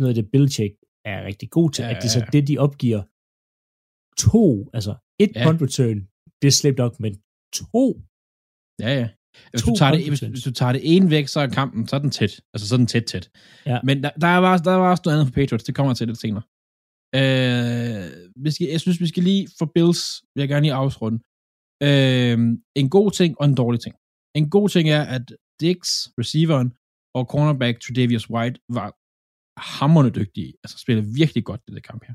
[0.00, 0.74] noget af det Belichick
[1.04, 3.02] er rigtig god til, Ja, at det så det, de opgiver
[4.26, 4.92] to, altså
[5.24, 5.44] et Ja.
[5.46, 5.98] punt return,
[6.42, 7.12] det er slemt nok, men
[7.58, 7.84] to,
[8.84, 9.08] Ja, ja.
[9.50, 11.96] Hvis du, tager det, hvis, hvis du tager det ene væk, så er kampen, så
[11.96, 12.32] er den tæt.
[12.52, 13.30] Altså, så er den tæt, tæt.
[13.66, 13.78] Ja.
[13.84, 15.64] Men der, der, er bare, der var også noget andet for Patriots.
[15.64, 16.44] Det kommer jeg til lidt senere.
[17.20, 18.04] Øh,
[18.44, 20.02] vi skal, jeg synes, vi skal lige for Bills,
[20.34, 21.18] vil jeg gerne lige afsrunde.
[21.88, 22.38] Øh,
[22.80, 23.94] en god ting og en dårlig ting.
[24.40, 25.24] En god ting er, at
[25.60, 25.78] Dix,
[26.20, 26.68] receiveren,
[27.18, 28.88] og cornerback Tredavious White var
[29.56, 30.54] hammerne dygtige.
[30.62, 32.14] Altså spiller virkelig godt det der kamp her.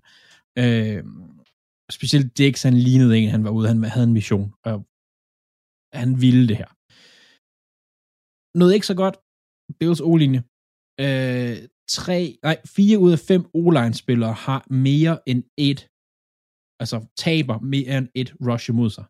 [0.62, 1.04] Øh,
[1.92, 4.76] specielt Dix, han lignede en, han var ude, han havde en mission, og
[6.02, 6.70] han ville det her.
[8.60, 9.18] Noget ikke så godt,
[9.80, 10.42] Bills O-linje.
[11.04, 11.58] Øh,
[11.98, 15.80] tre, nej, fire ud af fem O-line-spillere har mere end et,
[16.82, 19.06] altså taber mere end et rush imod sig.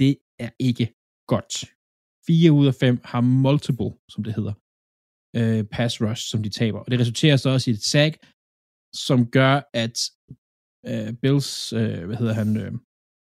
[0.00, 0.12] Det
[0.44, 0.86] er ikke
[1.32, 1.54] godt.
[2.26, 4.54] Fire ud af fem har multiple, som det hedder,
[5.38, 6.80] øh, pass rush, som de taber.
[6.84, 8.14] Og det resulterer så også i et sack,
[9.06, 9.54] som gør,
[9.84, 9.96] at
[10.90, 12.72] øh, Bills, øh, hvad hedder han, øh,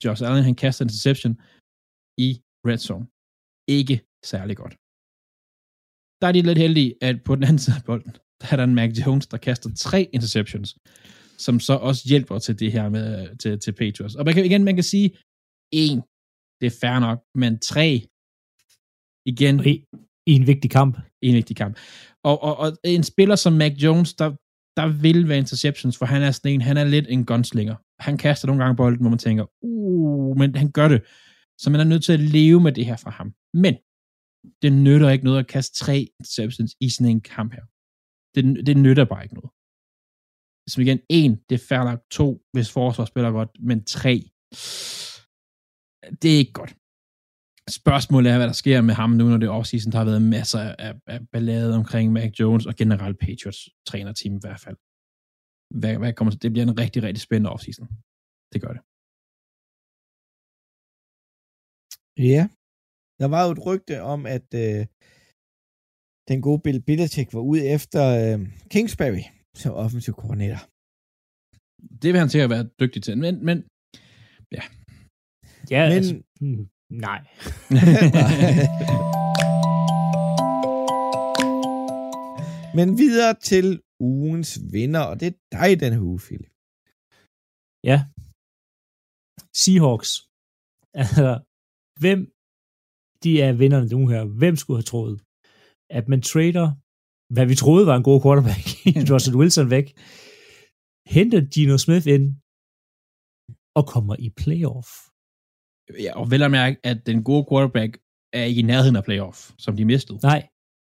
[0.04, 1.34] Josh Allen, han kaster en interception
[2.28, 2.30] i
[2.68, 3.06] red zone.
[3.80, 3.98] Ikke
[4.32, 4.76] særlig godt.
[6.22, 8.64] Der er de lidt heldige, at på den anden side af bolden, der er der
[8.64, 10.70] en Mac Jones, der kaster tre interceptions,
[11.46, 14.16] som så også hjælper til det her med til, til Patriots.
[14.16, 15.10] Og man kan, igen, man kan sige,
[15.72, 15.98] en,
[16.60, 17.90] det er fair nok, men tre,
[19.32, 19.74] igen, i,
[20.32, 20.94] i en vigtig kamp
[21.30, 21.78] en vigtig kamp.
[22.24, 24.30] Og, og, og en spiller som Mac Jones, der,
[24.78, 27.76] der vil være interceptions, for han er sådan en, han er lidt en gunslinger.
[28.00, 31.02] Han kaster nogle gange bolden, hvor man tænker, uh, men han gør det.
[31.58, 33.34] Så man er nødt til at leve med det her fra ham.
[33.54, 33.76] Men
[34.62, 37.66] det nytter ikke noget at kaste tre interceptions i sådan en kamp her.
[38.36, 39.52] Det, det nytter bare ikke noget.
[40.70, 42.00] Som igen, en, det er fair nok.
[42.12, 44.16] To, hvis forsvar spiller godt, men tre,
[46.22, 46.76] det er ikke godt.
[47.70, 49.92] Spørgsmålet er, hvad der sker med ham nu, når det er offseason.
[49.92, 54.44] Der har været masser af, af ballade omkring Mac Jones og generelt Patriots trænerteam i
[54.46, 54.78] hvert fald.
[55.82, 56.42] Hvad, hvad kommer til?
[56.46, 57.88] Det bliver en rigtig, rigtig spændende offseason.
[58.54, 58.82] Det gør det.
[62.34, 62.44] Ja.
[63.22, 64.82] Der var jo et rygte om, at øh,
[66.30, 68.38] den gode Bill Belichick var ude efter øh,
[68.74, 69.24] Kingsbury
[69.62, 70.62] som offensiv koordinator.
[72.02, 73.16] Det vil han til at være dygtig til.
[73.26, 73.58] Men, men
[74.58, 74.64] Ja,
[75.82, 75.98] Men- Men...
[75.98, 77.20] altså, hmm, nej.
[82.78, 86.54] Men videre til ugens vinder, og det er dig den her uge, Philip.
[87.90, 87.98] Ja.
[89.62, 90.12] Seahawks.
[91.02, 91.26] Altså,
[92.02, 92.20] hvem
[93.24, 94.24] de er vinderne nu her?
[94.42, 95.16] Hvem skulle have troet,
[95.98, 96.68] at man trader,
[97.34, 98.66] hvad vi troede var en god quarterback,
[99.12, 99.88] Russell Wilson væk,
[101.16, 102.26] henter Gino Smith ind
[103.78, 104.90] og kommer i playoff
[106.00, 107.98] ja, og vel at mærke, at den gode quarterback
[108.34, 110.20] er ikke i nærheden af playoff, som de mistede.
[110.24, 110.48] Nej,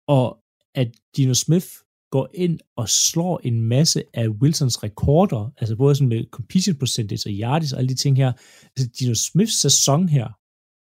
[0.08, 0.26] og
[0.74, 1.66] at Gino Smith
[2.10, 7.28] går ind og slår en masse af Wilsons rekorder, altså både sådan med completion percentage
[7.28, 8.32] og yardage og alle de ting her.
[8.76, 10.26] Altså Gino Smiths sæson her,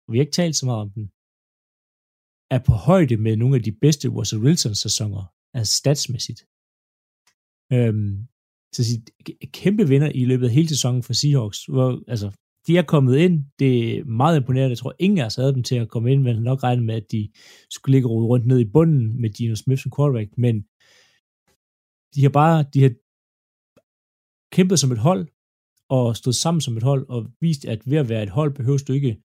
[0.05, 1.05] og vi har ikke talt så meget om den,
[2.57, 5.24] er på højde med nogle af de bedste Russell Wilsons sæsoner,
[5.57, 6.40] altså statsmæssigt.
[7.76, 8.14] Øhm,
[8.74, 9.03] så at sige,
[9.61, 12.28] kæmpe vinder i løbet af hele sæsonen for Seahawks, hvor, altså,
[12.68, 15.62] de er kommet ind, det er meget imponerende, jeg tror ingen af os havde dem
[15.62, 17.30] til at komme ind, men nok regnet med, at de
[17.70, 20.54] skulle ligge og rode rundt ned i bunden med Gino Smith som quarterback, men
[22.14, 22.92] de har bare, de har
[24.56, 25.28] kæmpet som et hold,
[25.88, 28.78] og stået sammen som et hold, og vist, at ved at være et hold, behøver
[28.88, 29.22] du ikke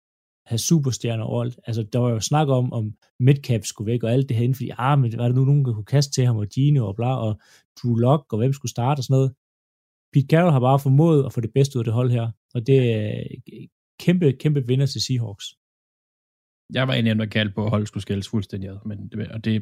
[0.47, 1.59] have superstjerner overalt.
[1.67, 4.55] Altså, der var jo snak om, om Midcap skulle væk, og alt det her inden,
[4.55, 6.97] fordi, ah, men var der nu nogen, der kunne kaste til ham, og Gino og
[6.97, 7.41] bla, og
[7.79, 9.35] Drew Lock, og hvem skulle starte og sådan noget.
[10.13, 12.61] Pete Carroll har bare formået at få det bedste ud af det hold her, og
[12.69, 13.11] det er
[14.05, 15.47] kæmpe, kæmpe vinder til Seahawks.
[16.77, 18.79] Jeg var en af dem, der kaldte på, at holdet skulle skældes fuldstændig ad.
[18.91, 19.53] Men det, og det,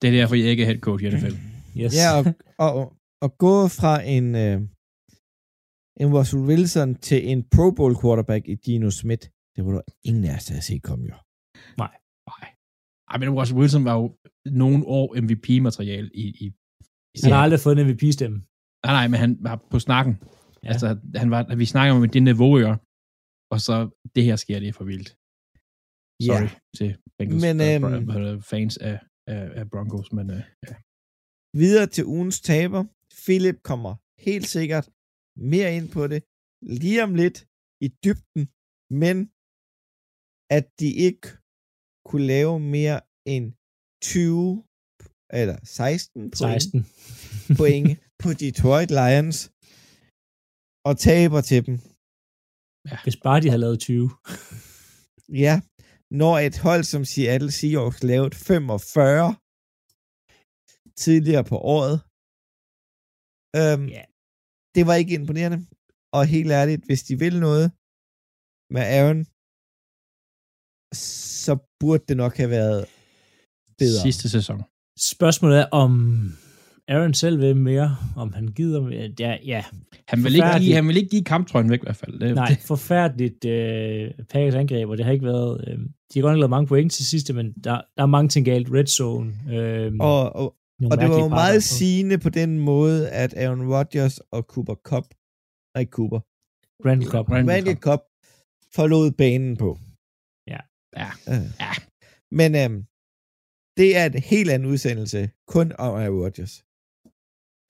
[0.00, 1.36] det er derfor, jeg ikke er head coach i NFL.
[1.80, 1.92] Yes.
[2.00, 2.24] Ja, og,
[2.78, 2.86] og,
[3.24, 4.58] og gå fra en, øh,
[6.02, 9.24] en Russell Wilson til en Pro Bowl quarterback i Gino Smith,
[9.54, 11.16] det var der ingen af os, der havde set komme jo.
[11.82, 11.94] Nej.
[13.12, 14.16] Ej, men Russell Wilson var jo
[14.62, 16.46] nogle år MVP-materiale i, i,
[17.14, 18.36] i Han har aldrig fået en MVP-stemme.
[18.86, 20.14] Nej, nej, men han var på snakken.
[20.64, 20.68] Ja.
[20.72, 20.88] Altså,
[21.22, 22.52] han var, vi snakker om det niveau,
[23.52, 23.74] og så
[24.14, 25.08] det her sker, det er for vildt.
[26.26, 26.60] Sorry Ja.
[26.78, 28.98] til Bengals Men, men, øhm, øh, fans af,
[29.34, 30.74] af, af Broncos, men øh, ja.
[31.62, 32.82] Videre til ugens taber.
[33.24, 33.92] Philip kommer
[34.28, 34.86] helt sikkert
[35.52, 36.20] mere ind på det
[36.62, 37.38] lige om lidt
[37.86, 38.42] i dybden,
[39.02, 39.16] men
[40.56, 41.26] at de ikke
[42.08, 43.00] kunne lave mere
[43.34, 43.46] end
[44.02, 44.64] 20
[45.40, 46.86] eller 16 point, 16.
[47.58, 47.88] point
[48.22, 49.51] på Detroit Lions
[50.88, 51.76] og taber til dem.
[53.04, 54.10] Hvis bare de havde lavet 20.
[55.44, 55.54] Ja,
[56.20, 59.36] når et hold som Seattle Seahawks lavede 45
[61.04, 61.96] tidligere på året.
[63.60, 64.04] Øhm, Ja.
[64.74, 65.58] Det var ikke imponerende.
[66.16, 67.66] Og helt ærligt, hvis de vil noget
[68.74, 69.20] med Aaron,
[71.44, 72.80] så burde det nok have været
[73.78, 74.02] bedre.
[74.06, 74.58] Sidste sæson.
[75.12, 75.90] Spørgsmålet er, om
[76.88, 79.14] Aaron selv vil mere, om han gider mere.
[79.20, 79.64] Ja, ja.
[80.08, 82.20] Han vil, ikke give, han vil ikke give kamptrøjen væk i hvert fald.
[82.20, 85.64] Det, Nej, det, forfærdeligt øh, Packers angreb, og det har ikke været...
[85.68, 88.28] Øh, de har godt nok lavet mange point til sidste, men der, der er mange
[88.28, 88.68] ting galt.
[88.72, 89.34] Red zone.
[89.52, 90.56] Øh, Og, og,
[90.90, 94.74] og det var jo meget og- sigende på den måde, at Aaron Rodgers og Cooper
[94.74, 95.04] Cup,
[95.76, 96.20] nej Cooper,
[96.88, 97.30] Randall Cobb.
[97.30, 98.00] Randall Randy Cup
[98.74, 99.78] forlod banen på.
[100.52, 100.60] Ja.
[101.00, 101.08] Ja.
[101.32, 101.46] Øh.
[101.64, 101.72] Ja.
[102.40, 102.80] Men øhm,
[103.76, 106.64] det er et helt anden udsendelse, kun om Aaron Rodgers.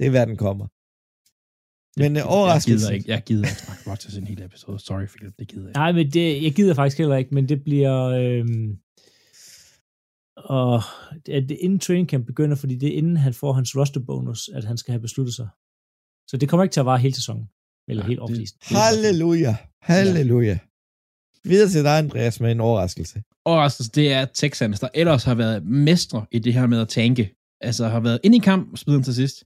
[0.03, 0.67] Det er, hvad den kommer.
[2.01, 4.79] Men øh, jeg gider overraskelsen, ikke, jeg gider ikke snakke Rodgers en hel episode.
[4.79, 5.79] Sorry, Philip, det gider jeg ikke.
[5.79, 7.97] Nej, men det, jeg gider faktisk heller ikke, men det bliver...
[8.23, 8.79] Øhm,
[10.37, 10.75] og
[11.29, 14.49] at det inden training camp begynder, fordi det er inden han får hans roster bonus,
[14.49, 15.49] at han skal have besluttet sig.
[16.29, 17.49] Så det kommer ikke til at vare hele sæsonen.
[17.89, 18.53] Eller Nej, helt offentligt.
[18.63, 20.59] halleluja, halleluja.
[21.45, 23.23] Videre til dig, Andreas, med en overraskelse.
[23.45, 27.35] overraskelse, det er Texans, der ellers har været mestre i det her med at tanke.
[27.61, 29.45] Altså har været inde i kamp og den til sidst.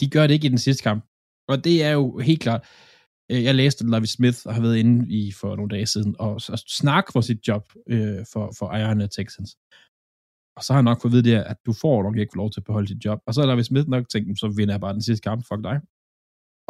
[0.00, 1.04] De gør det ikke i den sidste kamp.
[1.48, 2.62] Og det er jo helt klart.
[3.30, 6.32] Øh, jeg læste, at Lavi Smith har været inde i for nogle dage siden og,
[6.54, 9.50] og snak for sit job øh, for, for ejerne af Texans.
[10.56, 12.50] Og så har han nok fået at vide det, at du får nok ikke lov
[12.50, 13.18] til at beholde dit job.
[13.26, 15.62] Og så har Lavi Smith nok tænkt, så vinder jeg bare den sidste kamp, fuck
[15.68, 15.76] dig.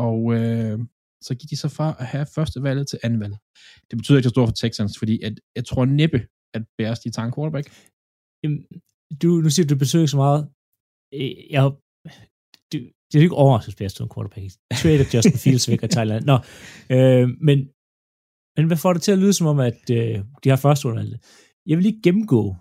[0.09, 0.79] Og øh,
[1.27, 3.39] så gik de så fra at have første valget til anden valget.
[3.89, 6.21] Det betyder ikke så stort for Texans, fordi at, jeg tror næppe,
[6.57, 7.67] at Bears de tager en quarterback.
[8.43, 8.61] Jamen,
[9.23, 10.43] du, nu siger du, du besøger ikke så meget.
[11.19, 11.63] Øh, jeg,
[13.15, 14.53] det er jo ikke overraskende, at en quarterback.
[14.83, 16.25] Trader Justin Fields væk af Thailand.
[16.25, 16.37] Nå,
[16.91, 17.59] øh, men,
[18.57, 21.19] men hvad får det til at lyde som om, at øh, de har første runde?
[21.67, 22.57] Jeg vil lige gennemgå,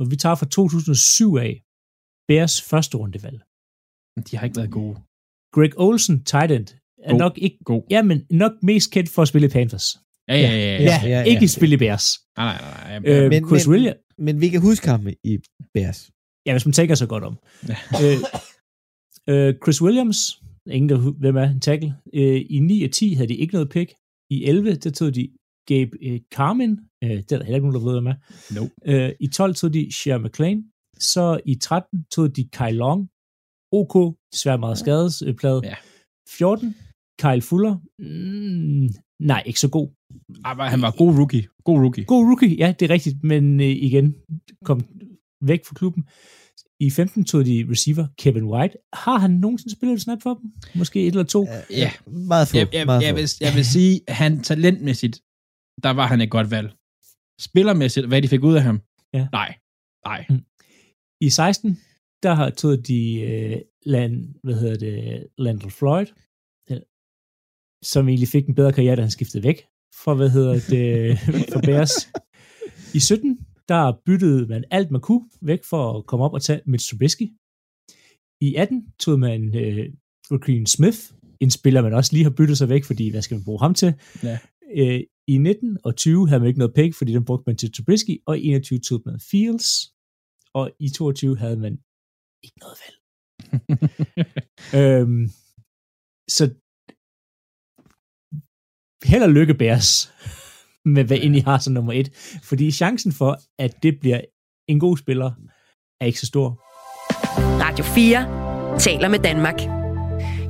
[0.00, 1.62] og vi tager fra 2007 af,
[2.28, 3.40] Bears første rundevalg.
[4.16, 4.94] Men de har ikke været gode.
[5.54, 6.66] Greg Olsen, tight end,
[7.02, 7.18] er God.
[7.18, 7.82] nok ikke, God.
[7.90, 9.88] ja, men nok mest kendt for at spille i Panthers.
[10.28, 10.56] Ja, ja, ja.
[10.56, 10.82] ja.
[10.82, 11.22] Ja, ja, ja.
[11.22, 12.06] ikke spille i Bears.
[12.38, 12.98] Nej, nej, nej.
[12.98, 13.24] nej.
[13.24, 15.38] Øh, Men- Chris men- Williams, Men vi kan huske ham i
[15.74, 16.10] Bears.
[16.46, 17.38] Ja, hvis man tænker sig godt om.
[17.68, 17.76] Ja.
[18.04, 18.18] øh,
[19.30, 21.94] øh, Chris Williams, ingen der hvem er en tackle.
[22.14, 23.94] Øh, I 9 og 10 havde de ikke noget pick.
[24.30, 25.28] I 11, der tog de
[25.66, 26.80] Gabe øh, Carmen.
[27.04, 28.18] Øh, det er der heller ikke nogen, der ved, hvem er.
[28.54, 28.72] Nope.
[28.86, 30.64] Øh, I 12 tog de Shea McLean.
[30.98, 33.08] Så i 13 tog de Kyle Long.
[33.72, 35.60] OK, desværre meget skadesplade.
[35.64, 35.76] Ja.
[36.28, 36.74] 14,
[37.22, 37.74] Kyle Fuller.
[37.98, 38.88] Mm,
[39.20, 39.88] nej, ikke så god.
[40.28, 41.48] Men han var god rookie.
[41.64, 42.04] God rookie.
[42.04, 44.14] God rookie, ja, det er rigtigt, men øh, igen,
[44.64, 44.80] kom
[45.40, 46.04] væk fra klubben.
[46.80, 48.74] I 15 tog de receiver Kevin White.
[48.92, 50.52] Har han nogensinde spillet et snap for dem?
[50.74, 51.46] Måske et eller to?
[51.70, 51.90] Ja.
[52.06, 52.56] Meget få.
[52.56, 53.16] Jeg, jeg, meget jeg, få.
[53.16, 55.16] vil, jeg vil sige, at han talentmæssigt,
[55.82, 56.68] der var han et godt valg.
[57.40, 58.80] Spillermæssigt, hvad de fik ud af ham?
[59.12, 59.26] Ja.
[59.32, 59.54] Nej.
[60.06, 60.26] Nej.
[61.20, 61.80] I 16,
[62.22, 66.06] der har tog de øh, Land, hvad hedder det, Landel Floyd,
[66.70, 66.80] øh,
[67.82, 69.58] som egentlig fik en bedre karriere, da han skiftede væk
[70.02, 71.18] fra, hvad hedder det,
[71.52, 71.94] for Bears.
[72.94, 73.38] I 17,
[73.68, 77.26] der byttede man alt, man kunne væk for at komme op og tage Mitch Trubisky.
[78.40, 79.92] I 18 tog man øh,
[80.32, 81.00] Raheem Smith,
[81.40, 83.74] en spiller, man også lige har byttet sig væk, fordi hvad skal man bruge ham
[83.74, 83.94] til?
[84.22, 84.38] Ja.
[84.76, 87.72] Øh, I 19 og 20 havde man ikke noget pick, fordi den brugte man til
[87.72, 89.68] Trubisky, og i 21 tog man Fields,
[90.54, 91.72] og i 22 havde man
[92.44, 92.96] ikke noget valg.
[94.80, 95.24] øhm,
[96.36, 96.44] så
[99.10, 99.90] held og lykke Bears
[100.84, 104.20] med hvad end I har som nummer et, fordi chancen for, at det bliver
[104.68, 105.30] en god spiller,
[106.00, 106.60] er ikke så stor.
[107.62, 109.60] Radio 4 taler med Danmark.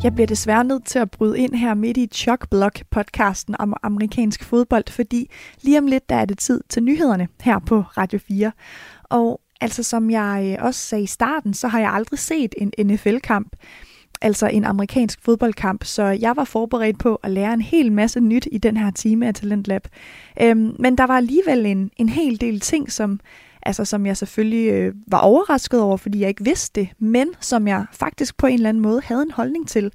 [0.05, 3.75] Jeg bliver desværre nødt til at bryde ind her midt i Chuck Block podcasten om
[3.83, 5.31] amerikansk fodbold, fordi
[5.63, 8.53] lige om lidt der er det tid til nyhederne her på Radio 4.
[9.05, 12.73] Og altså som jeg øh, også sagde i starten, så har jeg aldrig set en
[12.87, 13.57] NFL-kamp,
[14.21, 18.49] altså en amerikansk fodboldkamp, så jeg var forberedt på at lære en hel masse nyt
[18.53, 19.89] i den her time af Talentlab.
[20.43, 23.21] Øhm, men der var alligevel en, en hel del ting, som
[23.63, 27.69] altså som jeg selvfølgelig øh, var overrasket over, fordi jeg ikke vidste det, men som
[27.69, 29.93] jeg faktisk på en eller anden måde havde en holdning til.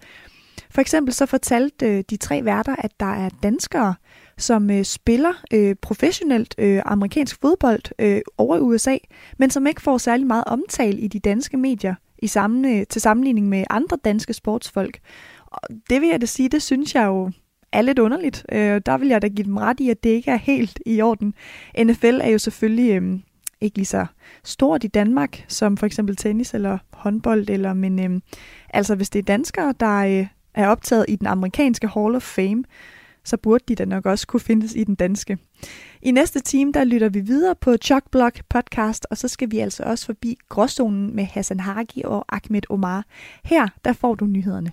[0.72, 3.96] For eksempel så fortalte øh, de tre værter, at der er danskere,
[4.38, 8.98] som øh, spiller øh, professionelt øh, amerikansk fodbold øh, over i USA,
[9.38, 13.50] men som ikke får særlig meget omtale i de danske medier i samme, til sammenligning
[13.50, 15.00] med andre danske sportsfolk.
[15.46, 15.60] Og
[15.90, 17.32] det vil jeg da sige, det synes jeg jo
[17.72, 18.46] er lidt underligt.
[18.52, 21.02] Øh, der vil jeg da give dem ret i, at det ikke er helt i
[21.02, 21.34] orden.
[21.84, 23.20] NFL er jo selvfølgelig øh,
[23.62, 24.06] ikke lige så
[24.44, 28.22] stort i Danmark, som for eksempel tennis eller håndbold, eller, men øh,
[28.70, 32.64] altså hvis det er danskere, der øh, er optaget i den amerikanske Hall of Fame,
[33.30, 35.38] så burde de da nok også kunne findes i den danske.
[36.02, 39.60] I næste time, der lytter vi videre på Chuck Block podcast, og så skal vi
[39.60, 43.06] altså også forbi gråzonen med Hassan Hagi og Ahmed Omar.
[43.44, 44.72] Her, der får du nyhederne.